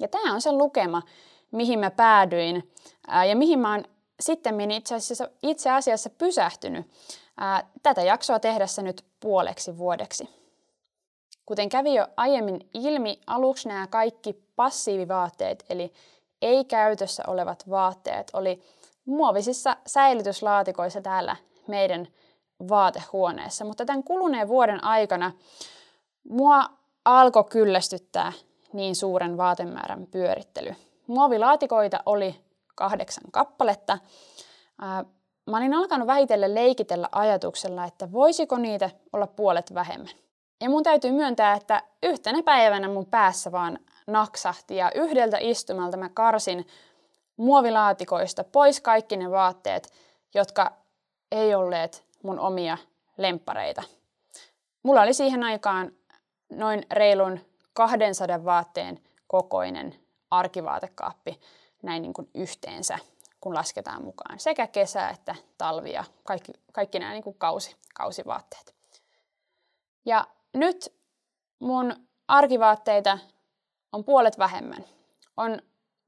Ja 0.00 0.08
tämä 0.08 0.34
on 0.34 0.40
se 0.40 0.52
lukema, 0.52 1.02
mihin 1.52 1.78
mä 1.78 1.90
päädyin 1.90 2.72
ää, 3.06 3.24
ja 3.24 3.36
mihin 3.36 3.58
mä 3.58 3.72
oon 3.72 3.84
sitten 4.20 4.70
itse 4.70 4.94
asiassa, 4.94 5.28
itse 5.42 5.70
asiassa 5.70 6.10
pysähtynyt 6.10 6.86
ää, 7.36 7.70
tätä 7.82 8.02
jaksoa 8.02 8.40
tehdessä 8.40 8.82
nyt 8.82 9.04
puoleksi 9.20 9.78
vuodeksi. 9.78 10.28
Kuten 11.46 11.68
kävi 11.68 11.94
jo 11.94 12.06
aiemmin 12.16 12.68
ilmi, 12.74 13.20
aluksi 13.26 13.68
nämä 13.68 13.86
kaikki 13.86 14.32
passiivivaatteet, 14.56 15.64
eli 15.68 15.92
ei 16.42 16.64
käytössä 16.64 17.22
olevat 17.26 17.70
vaatteet, 17.70 18.30
oli 18.32 18.62
muovisissa 19.04 19.76
säilytyslaatikoissa 19.86 21.00
täällä 21.00 21.36
meidän 21.68 22.08
vaatehuoneessa. 22.68 23.64
Mutta 23.64 23.84
tämän 23.84 24.04
kuluneen 24.04 24.48
vuoden 24.48 24.84
aikana 24.84 25.32
mua 26.28 26.64
alkoi 27.04 27.44
kyllästyttää 27.44 28.32
niin 28.72 28.96
suuren 28.96 29.36
vaatemäärän 29.36 30.06
pyörittely. 30.06 30.74
Muovilaatikoita 31.06 32.00
oli 32.06 32.40
kahdeksan 32.74 33.24
kappaletta. 33.30 33.98
Mä 35.50 35.56
olin 35.56 35.74
alkanut 35.74 36.06
vähitellen 36.06 36.54
leikitellä 36.54 37.08
ajatuksella, 37.12 37.84
että 37.84 38.12
voisiko 38.12 38.58
niitä 38.58 38.90
olla 39.12 39.26
puolet 39.26 39.74
vähemmän. 39.74 40.14
Ja 40.60 40.70
mun 40.70 40.82
täytyy 40.82 41.12
myöntää, 41.12 41.54
että 41.54 41.82
yhtenä 42.02 42.42
päivänä 42.42 42.88
mun 42.88 43.06
päässä 43.06 43.52
vaan 43.52 43.78
naksahti 44.06 44.76
ja 44.76 44.90
yhdeltä 44.94 45.38
istumalta 45.40 45.96
mä 45.96 46.08
karsin 46.08 46.66
muovilaatikoista 47.36 48.44
pois 48.44 48.80
kaikki 48.80 49.16
ne 49.16 49.30
vaatteet, 49.30 49.92
jotka 50.34 50.72
ei 51.32 51.54
olleet 51.54 52.04
mun 52.22 52.40
omia 52.40 52.78
lemppareita. 53.16 53.82
Mulla 54.82 55.02
oli 55.02 55.14
siihen 55.14 55.44
aikaan 55.44 55.92
noin 56.52 56.86
reilun 56.92 57.40
200 57.72 58.44
vaatteen 58.44 59.00
kokoinen 59.26 59.94
arkivaatekaappi 60.30 61.40
näin 61.82 62.02
niin 62.02 62.12
kuin 62.12 62.30
yhteensä, 62.34 62.98
kun 63.40 63.54
lasketaan 63.54 64.04
mukaan 64.04 64.38
sekä 64.38 64.66
kesä 64.66 65.08
että 65.08 65.34
talvi 65.58 65.92
ja 65.92 66.04
kaikki, 66.24 66.52
kaikki 66.72 66.98
nämä 66.98 67.12
niin 67.12 67.22
kuin 67.22 67.38
kausi, 67.38 67.76
kausivaatteet. 67.94 68.74
Ja 70.04 70.26
nyt 70.54 70.94
mun 71.58 71.94
arkivaatteita 72.28 73.18
on 73.92 74.04
puolet 74.04 74.38
vähemmän. 74.38 74.84
On 75.36 75.58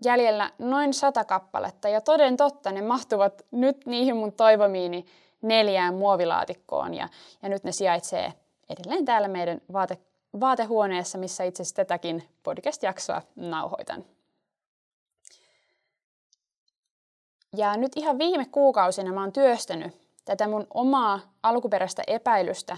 jäljellä 0.05 0.51
noin 0.59 0.95
sata 0.95 1.25
kappaletta 1.25 1.89
ja 1.89 2.01
toden 2.01 2.37
totta 2.37 2.73
ne 2.73 2.83
mahtuvat 2.83 3.43
nyt 3.51 3.87
niihin 3.87 4.17
mun 4.17 4.33
toivomiini 4.33 5.07
neljään 5.43 5.95
muovilaatikkoon 5.95 6.95
ja, 6.95 7.09
ja 7.43 7.49
nyt 7.49 7.65
ne 7.65 7.73
sijaitsee 7.73 8.33
edelleen 8.69 9.05
täällä 9.05 9.29
meidän 9.29 9.61
vaate, 9.73 9.99
vaatehuoneessa, 10.41 11.19
missä 11.19 11.45
itse 11.45 11.63
asiassa 11.63 11.77
tätäkin 11.77 12.29
podcast-jaksoa 12.43 13.23
nauhoitan. 13.37 14.05
Ja 17.57 17.77
nyt 17.77 17.93
ihan 17.97 18.19
viime 18.19 18.47
kuukausina 18.47 19.13
mä 19.13 19.21
oon 19.21 19.33
työstänyt 19.33 19.97
tätä 20.25 20.49
mun 20.49 20.67
omaa 20.75 21.21
alkuperäistä 21.43 22.03
epäilystä 22.07 22.77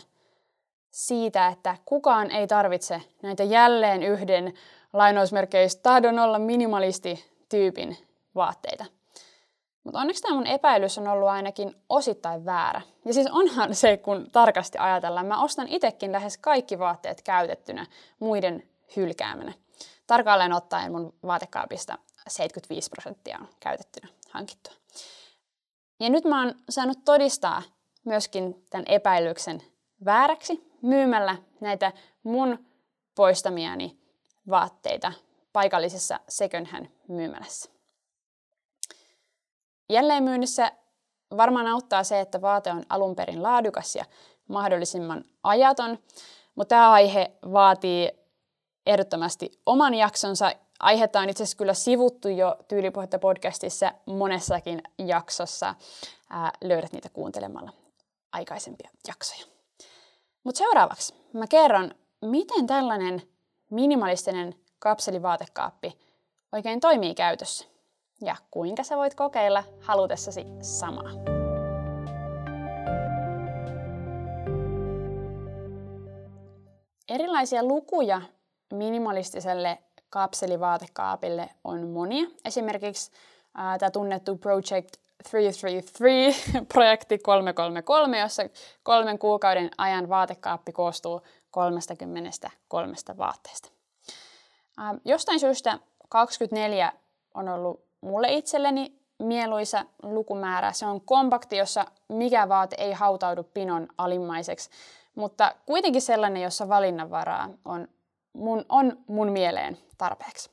siitä, 0.90 1.49
että 1.49 1.76
kukaan 1.85 2.30
ei 2.30 2.47
tarvitse 2.47 3.02
näitä 3.23 3.45
jälleen 3.45 4.02
yhden 4.02 4.54
lainausmerkeistä 4.92 5.82
tahdon 5.82 6.19
olla 6.19 6.39
minimalisti-tyypin 6.39 7.97
vaatteita. 8.34 8.84
Mutta 9.84 10.00
onneksi 10.00 10.23
tämä 10.23 10.34
mun 10.34 10.47
epäilys 10.47 10.99
on 10.99 11.08
ollut 11.08 11.28
ainakin 11.28 11.75
osittain 11.88 12.45
väärä. 12.45 12.80
Ja 13.04 13.14
siis 13.14 13.26
onhan 13.30 13.75
se, 13.75 13.97
kun 13.97 14.26
tarkasti 14.32 14.78
ajatellaan, 14.78 15.26
mä 15.26 15.43
ostan 15.43 15.69
itsekin 15.69 16.12
lähes 16.12 16.38
kaikki 16.38 16.78
vaatteet 16.78 17.23
käytettynä 17.23 17.86
muiden 18.19 18.69
hylkäämänä. 18.97 19.52
Tarkalleen 20.06 20.52
ottaen 20.52 20.93
mun 20.93 21.14
vaatekaapista 21.26 21.99
75 22.28 22.90
prosenttia 22.90 23.38
on 23.40 23.49
käytettynä 23.60 24.08
hankittua. 24.30 24.73
Ja 26.00 26.10
nyt 26.10 26.25
mä 26.25 26.45
oon 26.45 26.54
saanut 26.69 27.04
todistaa 27.04 27.62
myöskin 28.04 28.66
tämän 28.71 28.84
epäilyksen 28.88 29.62
vääräksi 30.04 30.71
myymällä 30.82 31.36
näitä 31.60 31.93
mun 32.23 32.66
poistamiani 33.14 33.99
vaatteita 34.50 35.12
paikallisessa 35.52 36.21
second 36.28 36.66
hand 36.66 36.86
myymälässä. 37.08 37.79
Jälleenmyynnissä 39.90 40.72
varmaan 41.36 41.66
auttaa 41.66 42.04
se, 42.04 42.20
että 42.20 42.40
vaate 42.40 42.70
on 42.70 42.82
alun 42.88 43.16
perin 43.16 43.42
laadukas 43.42 43.96
ja 43.96 44.04
mahdollisimman 44.48 45.24
ajaton, 45.42 45.98
mutta 46.54 46.68
tämä 46.68 46.90
aihe 46.90 47.32
vaatii 47.52 48.10
ehdottomasti 48.86 49.50
oman 49.66 49.94
jaksonsa. 49.94 50.52
Aihetta 50.80 51.20
on 51.20 51.28
itse 51.28 51.42
asiassa 51.42 51.56
kyllä 51.56 51.74
sivuttu 51.74 52.28
jo 52.28 52.56
Tyylipuhetta 52.68 53.18
podcastissa 53.18 53.92
monessakin 54.06 54.82
jaksossa. 54.98 55.74
Ää, 56.30 56.52
löydät 56.64 56.92
niitä 56.92 57.08
kuuntelemalla 57.08 57.70
aikaisempia 58.32 58.90
jaksoja. 59.08 59.46
Mutta 60.44 60.58
seuraavaksi 60.58 61.14
mä 61.32 61.46
kerron, 61.46 61.94
miten 62.22 62.66
tällainen 62.66 63.22
minimalistinen 63.70 64.54
kapselivaatekaappi 64.78 65.98
oikein 66.52 66.80
toimii 66.80 67.14
käytössä 67.14 67.64
ja 68.21 68.37
kuinka 68.50 68.83
sä 68.83 68.97
voit 68.97 69.15
kokeilla 69.15 69.65
halutessasi 69.80 70.47
samaa. 70.61 71.11
Erilaisia 77.09 77.63
lukuja 77.63 78.23
minimalistiselle 78.73 79.78
kapselivaatekaapille 80.11 81.50
on 81.65 81.89
monia. 81.89 82.26
Esimerkiksi 82.45 83.11
tämä 83.78 83.91
tunnettu 83.91 84.37
Project 84.37 84.97
333, 85.30 86.35
projekti 86.73 87.19
333, 87.19 88.19
jossa 88.19 88.43
kolmen 88.83 89.19
kuukauden 89.19 89.71
ajan 89.78 90.09
vaatekaappi 90.09 90.73
koostuu 90.73 91.21
33 91.50 92.95
vaatteesta. 93.19 93.69
Ää, 94.78 94.95
jostain 95.04 95.41
syystä 95.41 95.78
24 96.09 96.93
on 97.35 97.49
ollut 97.49 97.89
mulle 98.00 98.32
itselleni 98.32 99.00
mieluisa 99.19 99.84
lukumäärä. 100.02 100.73
Se 100.73 100.86
on 100.86 101.00
kompakti, 101.00 101.56
jossa 101.56 101.84
mikä 102.08 102.49
vaate 102.49 102.76
ei 102.78 102.93
hautaudu 102.93 103.43
pinon 103.43 103.89
alimmaiseksi, 103.99 104.71
mutta 105.15 105.54
kuitenkin 105.67 106.02
sellainen, 106.02 106.43
jossa 106.43 106.69
valinnanvaraa 106.69 107.49
on 107.65 107.89
mun, 108.32 108.65
on 108.69 108.99
mun 109.06 109.32
mieleen 109.32 109.78
tarpeeksi. 109.99 110.50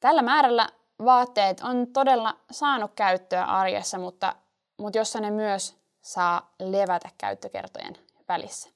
Tällä 0.00 0.22
määrällä 0.22 0.68
vaatteet 1.04 1.60
on 1.60 1.86
todella 1.86 2.36
saanut 2.50 2.90
käyttöä 2.94 3.44
arjessa, 3.44 3.98
mutta, 3.98 4.34
mutta 4.76 4.98
jossa 4.98 5.20
ne 5.20 5.30
myös 5.30 5.76
saa 6.02 6.54
levätä 6.58 7.08
käyttökertojen 7.18 7.96
välissä. 8.28 8.70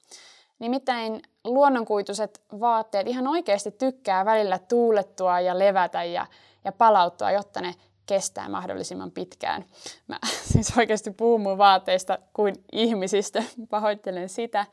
Nimittäin 0.59 1.21
luonnonkuituiset 1.43 2.41
vaatteet 2.59 3.07
ihan 3.07 3.27
oikeasti 3.27 3.71
tykkää 3.71 4.25
välillä 4.25 4.59
tuulettua 4.59 5.39
ja 5.39 5.59
levätä 5.59 6.03
ja, 6.03 6.25
ja 6.63 6.71
palauttua, 6.71 7.31
jotta 7.31 7.61
ne 7.61 7.75
kestää 8.05 8.49
mahdollisimman 8.49 9.11
pitkään. 9.11 9.65
Mä 10.07 10.19
siis 10.53 10.77
oikeasti 10.77 11.11
puhun 11.11 11.41
mun 11.41 11.57
vaatteista 11.57 12.19
kuin 12.33 12.55
ihmisistä, 12.71 13.43
pahoittelen 13.69 14.29
sitä. 14.29 14.65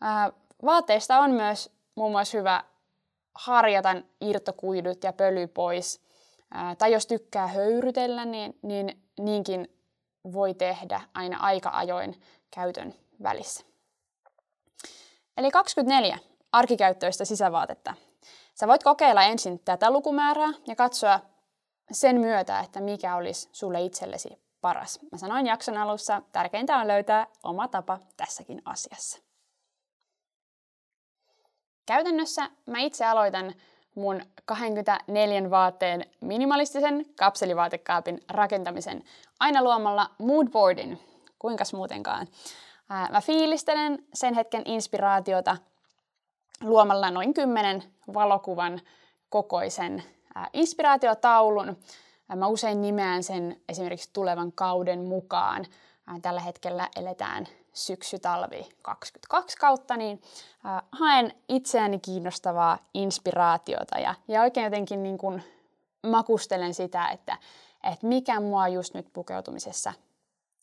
Ää, 0.00 0.32
vaatteista 0.64 1.18
on 1.18 1.30
myös 1.30 1.70
muun 1.94 2.12
muassa 2.12 2.38
hyvä 2.38 2.64
harjata 3.34 3.96
irtokuidut 4.20 5.04
ja 5.04 5.12
pöly 5.12 5.46
pois. 5.46 6.00
Ää, 6.50 6.76
tai 6.76 6.92
jos 6.92 7.06
tykkää 7.06 7.46
höyrytellä, 7.46 8.24
niin, 8.24 8.58
niin 8.62 9.02
niinkin 9.20 9.68
voi 10.32 10.54
tehdä 10.54 11.00
aina 11.14 11.38
aika 11.38 11.70
ajoin 11.72 12.20
käytön 12.50 12.94
välissä. 13.22 13.64
Eli 15.36 15.50
24 15.50 16.18
arkikäyttöistä 16.52 17.24
sisävaatetta. 17.24 17.94
Sä 18.54 18.68
voit 18.68 18.82
kokeilla 18.82 19.22
ensin 19.22 19.58
tätä 19.58 19.90
lukumäärää 19.90 20.52
ja 20.66 20.76
katsoa 20.76 21.20
sen 21.92 22.20
myötä, 22.20 22.60
että 22.60 22.80
mikä 22.80 23.16
olisi 23.16 23.48
sulle 23.52 23.82
itsellesi 23.82 24.44
paras. 24.60 24.98
Mä 25.12 25.18
sanoin 25.18 25.46
jakson 25.46 25.76
alussa, 25.76 26.22
tärkeintä 26.32 26.76
on 26.76 26.88
löytää 26.88 27.26
oma 27.42 27.68
tapa 27.68 27.98
tässäkin 28.16 28.62
asiassa. 28.64 29.18
Käytännössä 31.86 32.50
mä 32.66 32.78
itse 32.78 33.04
aloitan 33.04 33.54
mun 33.94 34.22
24 34.44 35.50
vaatteen 35.50 36.04
minimalistisen 36.20 37.06
kapselivaatekaapin 37.18 38.20
rakentamisen 38.30 39.04
aina 39.40 39.62
luomalla 39.62 40.10
moodboardin. 40.18 41.00
Kuinkas 41.38 41.72
muutenkaan? 41.72 42.28
Mä 42.88 43.20
fiilistelen 43.20 44.06
sen 44.14 44.34
hetken 44.34 44.62
inspiraatiota 44.64 45.56
luomalla 46.60 47.10
noin 47.10 47.34
kymmenen 47.34 47.93
valokuvan 48.14 48.80
kokoisen 49.28 50.02
inspiraatiotaulun. 50.52 51.76
Mä 52.36 52.46
usein 52.46 52.82
nimeän 52.82 53.22
sen 53.22 53.60
esimerkiksi 53.68 54.10
tulevan 54.12 54.52
kauden 54.52 55.04
mukaan. 55.04 55.66
Tällä 56.22 56.40
hetkellä 56.40 56.88
eletään 56.96 57.46
syksy-talvi 57.72 58.68
22 58.82 59.58
kautta, 59.58 59.96
niin 59.96 60.22
haen 60.92 61.32
itseäni 61.48 61.98
kiinnostavaa 61.98 62.78
inspiraatiota 62.94 63.98
ja, 63.98 64.14
ja 64.28 64.42
oikein 64.42 64.64
jotenkin 64.64 65.02
niin 65.02 65.18
kuin 65.18 65.42
makustelen 66.06 66.74
sitä, 66.74 67.08
että, 67.08 67.38
että 67.82 68.06
mikä 68.06 68.40
mua 68.40 68.68
just 68.68 68.94
nyt 68.94 69.06
pukeutumisessa 69.12 69.92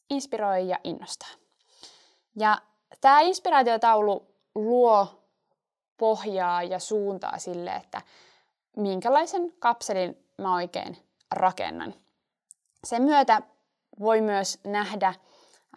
inspiroi 0.10 0.68
ja 0.68 0.80
innostaa. 0.84 1.30
Ja 2.36 2.62
tämä 3.02 3.20
inspiraatiotaulu 3.20 4.28
luo 4.56 5.21
pohjaa 6.02 6.64
ja 6.64 6.80
suuntaa 6.80 7.38
sille, 7.38 7.72
että 7.72 8.02
minkälaisen 8.78 9.54
kapselin 9.60 10.28
mä 10.38 10.56
oikein 10.56 10.98
rakennan. 11.32 11.94
Sen 12.84 13.02
myötä 13.02 13.42
voi 14.00 14.22
myös 14.22 14.60
nähdä, 14.64 15.14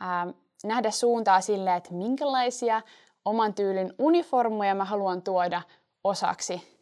ää, 0.00 0.26
nähdä 0.64 0.90
suuntaa 0.90 1.40
sille, 1.40 1.76
että 1.76 1.94
minkälaisia 1.94 2.82
oman 3.24 3.54
tyylin 3.54 3.94
uniformuja 3.98 4.74
mä 4.74 4.84
haluan 4.84 5.22
tuoda 5.22 5.62
osaksi 6.04 6.78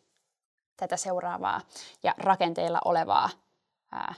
tätä 0.76 0.96
seuraavaa 0.96 1.60
ja 2.02 2.14
rakenteilla 2.18 2.80
olevaa 2.84 3.30
ää, 3.92 4.14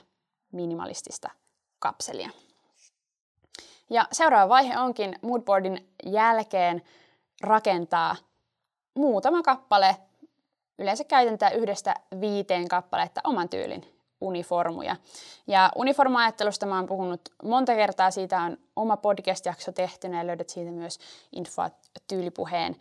minimalistista 0.51 1.29
kapselia. 1.79 2.29
Ja 3.89 4.07
seuraava 4.11 4.49
vaihe 4.49 4.79
onkin 4.79 5.19
moodboardin 5.21 5.89
jälkeen 6.05 6.81
rakentaa 7.41 8.15
muutama 8.95 9.41
kappale, 9.41 9.97
yleensä 10.79 11.03
käytän 11.03 11.53
yhdestä 11.53 11.95
viiteen 12.21 12.67
kappaletta 12.67 13.21
oman 13.23 13.49
tyylin 13.49 13.95
uniformuja. 14.21 14.95
Ja 15.47 15.71
uniforma-ajattelusta 15.75 16.65
mä 16.65 16.75
oon 16.75 16.85
puhunut 16.85 17.21
monta 17.43 17.75
kertaa, 17.75 18.11
siitä 18.11 18.41
on 18.41 18.57
oma 18.75 18.97
podcast-jakso 18.97 19.71
tehtynä 19.71 20.17
ja 20.17 20.27
löydät 20.27 20.49
siitä 20.49 20.71
myös 20.71 20.99
infoa 21.31 21.69
tyylipuheen 22.07 22.75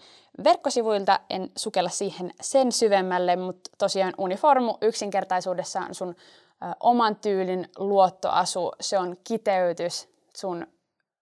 verkkosivuilta. 0.45 1.21
En 1.31 1.51
sukella 1.57 1.91
siihen 1.91 2.33
sen 2.41 2.73
syvemmälle, 2.73 3.37
mutta 3.37 3.71
tosiaan 3.79 4.15
uniformu 4.19 4.77
yksinkertaisuudessaan 4.81 5.95
sun 5.95 6.09
ö, 6.09 6.67
oman 6.81 7.17
tyylin 7.17 7.69
luottoasu, 7.79 8.73
se 8.81 8.99
on 8.99 9.17
kiteytys 9.25 10.09
sun, 10.37 10.67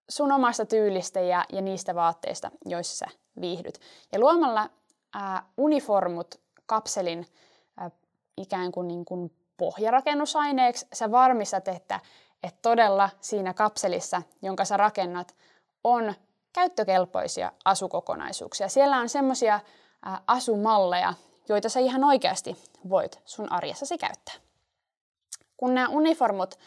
sun 0.08 0.32
omasta 0.32 0.66
tyylistä 0.66 1.20
ja, 1.20 1.44
ja 1.52 1.60
niistä 1.60 1.94
vaatteista, 1.94 2.50
joissa 2.64 2.96
sä 2.96 3.06
viihdyt. 3.40 3.80
Ja 4.12 4.20
luomalla 4.20 4.70
uniformut 5.56 6.40
kapselin 6.66 7.26
ää, 7.76 7.90
ikään 8.36 8.72
kuin, 8.72 8.88
niin 8.88 9.04
kuin 9.04 9.36
pohjarakennusaineeksi, 9.56 10.86
sä 10.92 11.10
varmistat, 11.10 11.68
että, 11.68 12.00
että 12.42 12.58
todella 12.62 13.10
siinä 13.20 13.54
kapselissa, 13.54 14.22
jonka 14.42 14.64
sä 14.64 14.76
rakennat, 14.76 15.34
on 15.84 16.14
käyttökelpoisia 16.52 17.52
asukokonaisuuksia. 17.64 18.68
Siellä 18.68 18.98
on 18.98 19.08
semmoisia 19.08 19.60
asumalleja, 20.26 21.14
joita 21.48 21.68
sä 21.68 21.80
ihan 21.80 22.04
oikeasti 22.04 22.56
voit 22.88 23.20
sun 23.24 23.52
arjessasi 23.52 23.98
käyttää. 23.98 24.34
Kun 25.56 25.74
nämä 25.74 25.88
uniformut 25.88 26.58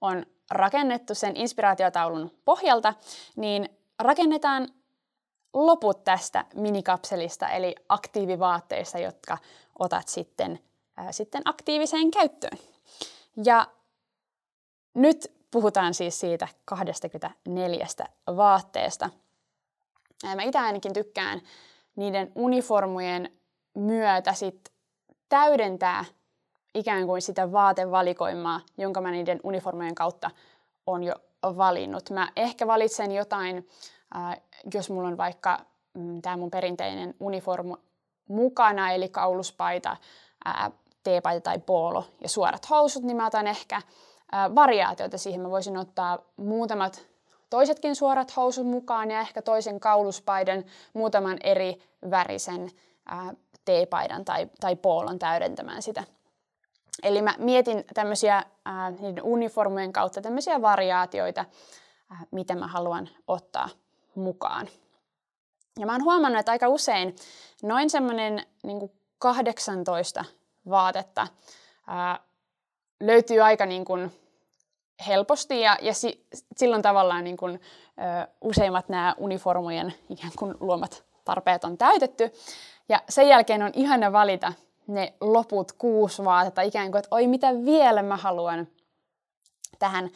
on 0.00 0.26
rakennettu 0.50 1.14
sen 1.14 1.36
inspiraatiotaulun 1.36 2.30
pohjalta, 2.44 2.94
niin 3.36 3.68
rakennetaan 3.98 4.68
loput 5.54 6.04
tästä 6.04 6.44
minikapselista, 6.54 7.48
eli 7.48 7.74
aktiivivaatteista, 7.88 8.98
jotka 8.98 9.38
otat 9.78 10.08
sitten 10.08 10.58
ää, 10.96 11.12
sitten 11.12 11.42
aktiiviseen 11.44 12.10
käyttöön. 12.10 12.58
Ja 13.44 13.66
nyt 14.94 15.32
puhutaan 15.50 15.94
siis 15.94 16.20
siitä 16.20 16.48
24 16.64 17.86
vaatteesta. 18.36 19.10
Mä 20.34 20.42
itse 20.42 20.58
ainakin 20.58 20.92
tykkään 20.92 21.40
niiden 21.96 22.32
uniformujen 22.34 23.32
myötä 23.74 24.32
sit 24.32 24.72
täydentää 25.28 26.04
ikään 26.74 27.06
kuin 27.06 27.22
sitä 27.22 27.52
vaatevalikoimaa, 27.52 28.60
jonka 28.78 29.00
mä 29.00 29.10
niiden 29.10 29.40
uniformujen 29.42 29.94
kautta 29.94 30.30
on 30.86 31.04
jo 31.04 31.14
valinnut. 31.42 32.10
Mä 32.10 32.28
ehkä 32.36 32.66
valitsen 32.66 33.12
jotain, 33.12 33.68
jos 34.74 34.90
mulla 34.90 35.08
on 35.08 35.16
vaikka 35.16 35.60
mm, 35.94 36.22
tämä 36.22 36.36
mun 36.36 36.50
perinteinen 36.50 37.14
uniformu 37.20 37.76
mukana, 38.28 38.92
eli 38.92 39.08
kauluspaita, 39.08 39.96
äh, 40.48 40.72
teepaita 41.02 41.40
tai 41.40 41.58
poolo 41.58 42.04
ja 42.20 42.28
suorat 42.28 42.70
housut, 42.70 43.02
niin 43.02 43.16
mä 43.16 43.26
otan 43.26 43.46
ehkä 43.46 43.82
ää, 44.32 44.54
variaatioita 44.54 45.18
siihen. 45.18 45.40
Mä 45.40 45.50
voisin 45.50 45.76
ottaa 45.76 46.18
muutamat 46.36 47.06
toisetkin 47.50 47.96
suorat 47.96 48.36
housut 48.36 48.66
mukaan 48.66 49.10
ja 49.10 49.20
ehkä 49.20 49.42
toisen 49.42 49.80
kauluspaidan, 49.80 50.64
muutaman 50.92 51.38
eri 51.44 51.82
värisen 52.10 52.70
ää, 53.06 53.34
teepaidan 53.64 54.24
tai, 54.24 54.48
tai 54.60 54.76
poolon 54.76 55.18
täydentämään 55.18 55.82
sitä. 55.82 56.04
Eli 57.02 57.22
mä 57.22 57.34
mietin 57.38 57.84
tämmöisiä 57.94 58.42
ää, 58.64 58.90
niiden 58.90 59.24
uniformujen 59.24 59.92
kautta 59.92 60.22
tämmöisiä 60.22 60.62
variaatioita, 60.62 61.44
ää, 62.10 62.20
mitä 62.30 62.54
mä 62.54 62.66
haluan 62.66 63.08
ottaa 63.28 63.68
mukaan. 64.16 64.68
Ja 65.78 65.86
mä 65.86 65.92
oon 65.92 66.04
huomannut, 66.04 66.40
että 66.40 66.52
aika 66.52 66.68
usein 66.68 67.16
noin 67.62 67.90
semmoinen 67.90 68.46
niin 68.62 68.92
18 69.18 70.24
vaatetta 70.68 71.26
ää, 71.86 72.20
löytyy 73.00 73.40
aika 73.40 73.66
niin 73.66 73.84
kuin 73.84 74.12
helposti 75.06 75.60
ja, 75.60 75.78
ja 75.82 75.94
si, 75.94 76.26
silloin 76.56 76.82
tavallaan 76.82 77.24
niin 77.24 77.36
kuin, 77.36 77.60
ö, 77.98 78.28
useimmat 78.40 78.88
nämä 78.88 79.14
uniformujen 79.18 79.94
ikään 80.10 80.32
kuin 80.38 80.54
luomat 80.60 81.04
tarpeet 81.24 81.64
on 81.64 81.78
täytetty. 81.78 82.32
Ja 82.88 83.02
sen 83.08 83.28
jälkeen 83.28 83.62
on 83.62 83.70
ihana 83.74 84.12
valita 84.12 84.52
ne 84.86 85.14
loput 85.20 85.72
kuusi 85.72 86.24
vaatetta 86.24 86.62
ikään 86.62 86.90
kuin, 86.90 86.98
että 86.98 87.14
oi 87.14 87.26
mitä 87.26 87.48
vielä 87.64 88.02
mä 88.02 88.16
haluan 88.16 88.68
tähän 89.78 90.10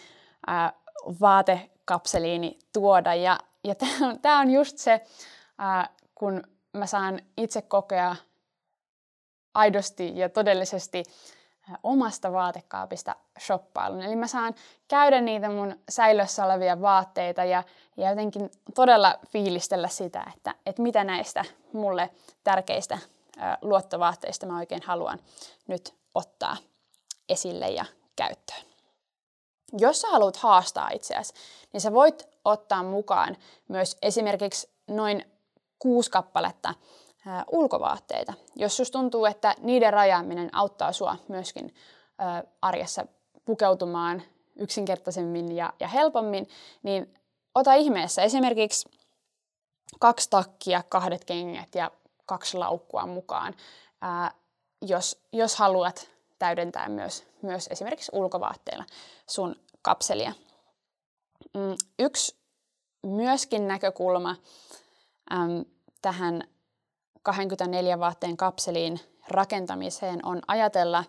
ää, 0.46 0.72
vaatekapseliini 1.20 2.58
tuoda. 2.72 3.14
Ja, 3.14 3.38
ja 3.64 3.74
tämä 4.22 4.40
on 4.40 4.50
just 4.50 4.78
se, 4.78 5.00
ää, 5.58 5.88
kun 6.14 6.42
mä 6.72 6.86
saan 6.86 7.20
itse 7.36 7.62
kokea 7.62 8.16
aidosti 9.54 10.18
ja 10.18 10.28
todellisesti 10.28 11.02
omasta 11.82 12.32
vaatekaapista 12.32 13.16
shoppailun. 13.40 14.02
Eli 14.02 14.16
mä 14.16 14.26
saan 14.26 14.54
käydä 14.88 15.20
niitä 15.20 15.48
mun 15.48 15.76
säilössä 15.88 16.44
olevia 16.44 16.80
vaatteita 16.80 17.44
ja, 17.44 17.62
ja 17.96 18.10
jotenkin 18.10 18.50
todella 18.74 19.18
fiilistellä 19.28 19.88
sitä, 19.88 20.32
että, 20.36 20.54
että 20.66 20.82
mitä 20.82 21.04
näistä 21.04 21.44
mulle 21.72 22.10
tärkeistä 22.44 22.98
luottovaatteista 23.62 24.46
mä 24.46 24.58
oikein 24.58 24.82
haluan 24.82 25.18
nyt 25.66 25.94
ottaa 26.14 26.56
esille 27.28 27.68
ja 27.68 27.84
käyttöön. 28.16 28.67
Jos 29.72 30.00
sä 30.00 30.08
haluat 30.08 30.36
haastaa 30.36 30.90
itseäsi, 30.90 31.34
niin 31.72 31.80
sä 31.80 31.92
voit 31.92 32.28
ottaa 32.44 32.82
mukaan 32.82 33.36
myös 33.68 33.96
esimerkiksi 34.02 34.70
noin 34.86 35.24
kuusi 35.78 36.10
kappaletta 36.10 36.74
ää, 37.26 37.44
ulkovaatteita. 37.52 38.32
Jos 38.56 38.76
sus 38.76 38.90
tuntuu, 38.90 39.26
että 39.26 39.54
niiden 39.60 39.92
rajaaminen 39.92 40.54
auttaa 40.54 40.92
sua 40.92 41.16
myöskin 41.28 41.74
ää, 42.18 42.44
arjessa 42.62 43.06
pukeutumaan 43.44 44.22
yksinkertaisemmin 44.56 45.56
ja, 45.56 45.72
ja 45.80 45.88
helpommin, 45.88 46.48
niin 46.82 47.14
ota 47.54 47.74
ihmeessä 47.74 48.22
esimerkiksi 48.22 48.88
kaksi 49.98 50.30
takkia, 50.30 50.82
kahdet 50.88 51.24
kengät 51.24 51.74
ja 51.74 51.90
kaksi 52.26 52.56
laukkua 52.56 53.06
mukaan, 53.06 53.54
ää, 54.00 54.30
jos, 54.82 55.22
jos 55.32 55.56
haluat 55.56 56.10
täydentää 56.38 56.88
myös, 56.88 57.27
myös 57.42 57.68
esimerkiksi 57.70 58.12
ulkovaatteilla 58.14 58.84
sun 59.26 59.56
kapselia. 59.82 60.32
Mm, 61.54 61.76
yksi 61.98 62.36
myöskin 63.02 63.68
näkökulma 63.68 64.36
äm, 65.32 65.64
tähän 66.02 66.48
24 67.22 67.98
vaatteen 67.98 68.36
kapseliin 68.36 69.00
rakentamiseen 69.28 70.26
on 70.26 70.42
ajatella 70.48 71.04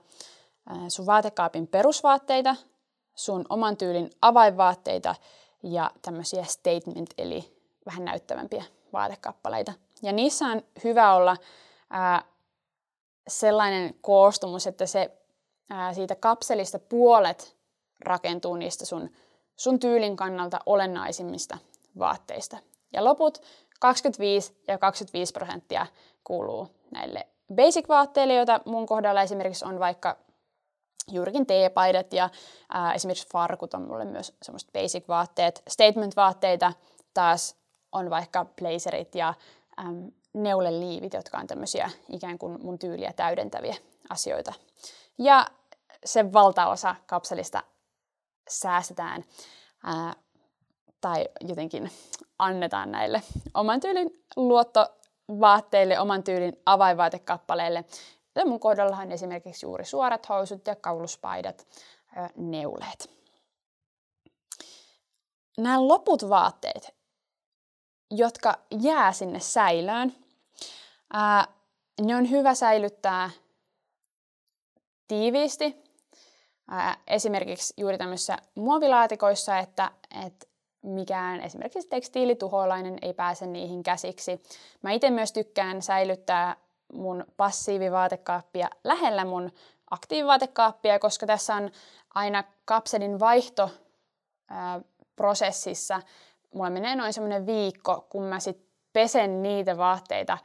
sun 0.88 1.06
vaatekaapin 1.06 1.68
perusvaatteita, 1.68 2.56
sun 3.16 3.46
oman 3.50 3.78
tyylin 3.78 4.10
avainvaatteita 4.22 5.16
ja 5.64 5.92
tämmöisiä 6.02 6.44
statement 6.44 7.10
eli 7.18 7.60
vähän 7.86 8.06
näyttävämpiä 8.06 8.64
vaatekappaleita. 8.94 9.74
Ja 10.02 10.12
niissä 10.12 10.46
on 10.46 10.62
hyvä 10.84 11.14
olla 11.14 11.38
ää, 11.90 12.24
sellainen 13.28 13.94
koostumus, 14.02 14.68
että 14.68 14.86
se 14.86 15.19
ää, 15.70 15.94
siitä 15.94 16.16
kapselista 16.16 16.80
puolet 16.80 17.56
rakentuu 18.00 18.56
niistä 18.56 18.86
sun, 18.86 19.10
sun 19.56 19.80
tyylin 19.80 20.16
kannalta 20.16 20.60
olennaisimmista 20.66 21.58
vaatteista. 22.00 22.58
Ja 22.94 23.04
loput 23.04 23.42
25 23.80 24.54
ja 24.68 24.78
25 24.78 25.34
prosenttia 25.34 25.88
kuuluu 26.24 26.68
näille 26.92 27.28
basic-vaatteille, 27.56 28.34
joita 28.34 28.62
mun 28.66 28.86
kohdalla 28.86 29.22
esimerkiksi 29.22 29.66
on 29.66 29.80
vaikka 29.80 30.18
juurikin 31.12 31.46
teepaidat 31.46 32.14
ja 32.14 32.30
ää, 32.70 32.94
esimerkiksi 32.94 33.28
farkut 33.32 33.74
on 33.74 33.88
mulle 33.88 34.06
myös 34.06 34.36
semmoista 34.42 34.72
basic-vaatteet. 34.72 35.64
Statement-vaatteita 35.70 36.74
taas 37.14 37.56
on 37.92 38.10
vaikka 38.10 38.46
blazerit 38.46 39.16
ja 39.16 39.34
äm, 39.80 40.12
neuleliivit, 40.34 41.14
jotka 41.14 41.38
on 41.38 41.48
tämmöisiä 41.48 41.90
ikään 42.10 42.38
kuin 42.38 42.58
mun 42.64 42.80
tyyliä 42.80 43.14
täydentäviä 43.14 43.76
asioita. 44.10 44.54
Ja 45.18 45.46
se 46.06 46.34
valtaosa 46.34 46.96
kapselista 47.06 47.64
säästetään 48.50 49.26
ää, 49.84 50.14
tai 51.02 51.26
jotenkin 51.42 51.92
annetaan 52.40 52.92
näille 52.92 53.22
oman 53.54 53.80
tyylin 53.80 54.24
luottovaatteille, 54.36 56.00
oman 56.00 56.24
tyylin 56.24 56.62
avainvaatekappaleille. 56.66 57.86
Ja 58.36 58.46
mun 58.46 58.60
kohdallahan 58.60 59.12
esimerkiksi 59.12 59.66
juuri 59.66 59.86
suorat 59.86 60.30
housut 60.30 60.68
ja 60.68 60.76
kauluspaidat, 60.76 61.68
ää, 62.16 62.30
neuleet. 62.38 63.10
Nämä 65.58 65.88
loput 65.88 66.30
vaatteet, 66.30 66.96
jotka 68.12 68.60
jää 68.82 69.12
sinne 69.12 69.40
säilöön, 69.40 70.16
ää, 71.14 71.48
ne 72.02 72.16
on 72.16 72.30
hyvä 72.30 72.54
säilyttää 72.54 73.30
tiiviisti. 75.08 75.89
Ää, 76.72 76.98
esimerkiksi 77.08 77.74
juuri 77.78 77.98
tämmöisissä 77.98 78.38
muovilaatikoissa, 78.56 79.58
että, 79.58 79.92
että 80.26 80.46
mikään 80.84 81.42
esimerkiksi 81.42 81.90
tekstiilituholainen 81.90 82.98
ei 83.02 83.14
pääse 83.14 83.46
niihin 83.46 83.84
käsiksi. 83.84 84.44
Mä 84.82 84.92
itse 84.92 85.10
myös 85.10 85.32
tykkään 85.32 85.82
säilyttää 85.82 86.56
mun 86.94 87.26
passiivivaatekaappia 87.38 88.70
lähellä 88.84 89.26
mun 89.26 89.52
aktiivivaatekaappia, 89.92 91.00
koska 91.00 91.26
tässä 91.26 91.56
on 91.56 91.72
aina 92.16 92.44
kapselin 92.66 93.20
vaihto 93.20 93.70
ää, 94.50 94.82
prosessissa. 95.16 96.02
Mulla 96.56 96.70
menee 96.70 96.96
noin 96.96 97.14
semmoinen 97.14 97.46
viikko, 97.46 98.06
kun 98.10 98.24
mä 98.24 98.40
sit 98.40 98.70
pesen 98.94 99.44
niitä 99.44 99.78
vaatteita 99.78 100.38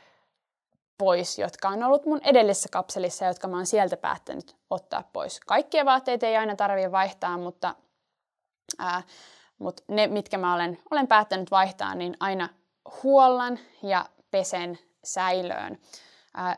pois, 0.98 1.38
jotka 1.38 1.68
on 1.68 1.83
ollut 1.83 2.07
mun 2.07 2.20
edellisessä 2.24 2.68
kapselissa 2.72 3.24
jotka 3.24 3.48
mä 3.48 3.57
oon 3.57 3.66
sieltä 3.66 3.96
päättänyt 3.96 4.57
ottaa 4.70 5.02
pois. 5.12 5.40
Kaikkia 5.40 5.85
vaatteita 5.85 6.26
ei 6.26 6.37
aina 6.37 6.57
tarvitse 6.57 6.92
vaihtaa, 6.92 7.38
mutta, 7.38 7.74
ää, 8.78 9.02
mutta 9.59 9.83
ne, 9.88 10.07
mitkä 10.07 10.38
mä 10.38 10.54
olen, 10.54 10.78
olen 10.90 11.09
päättänyt 11.09 11.50
vaihtaa, 11.50 11.94
niin 11.94 12.16
aina 12.20 12.48
huollan 13.02 13.59
ja 13.83 14.07
pesen 14.30 14.78
säilöön. 15.04 15.78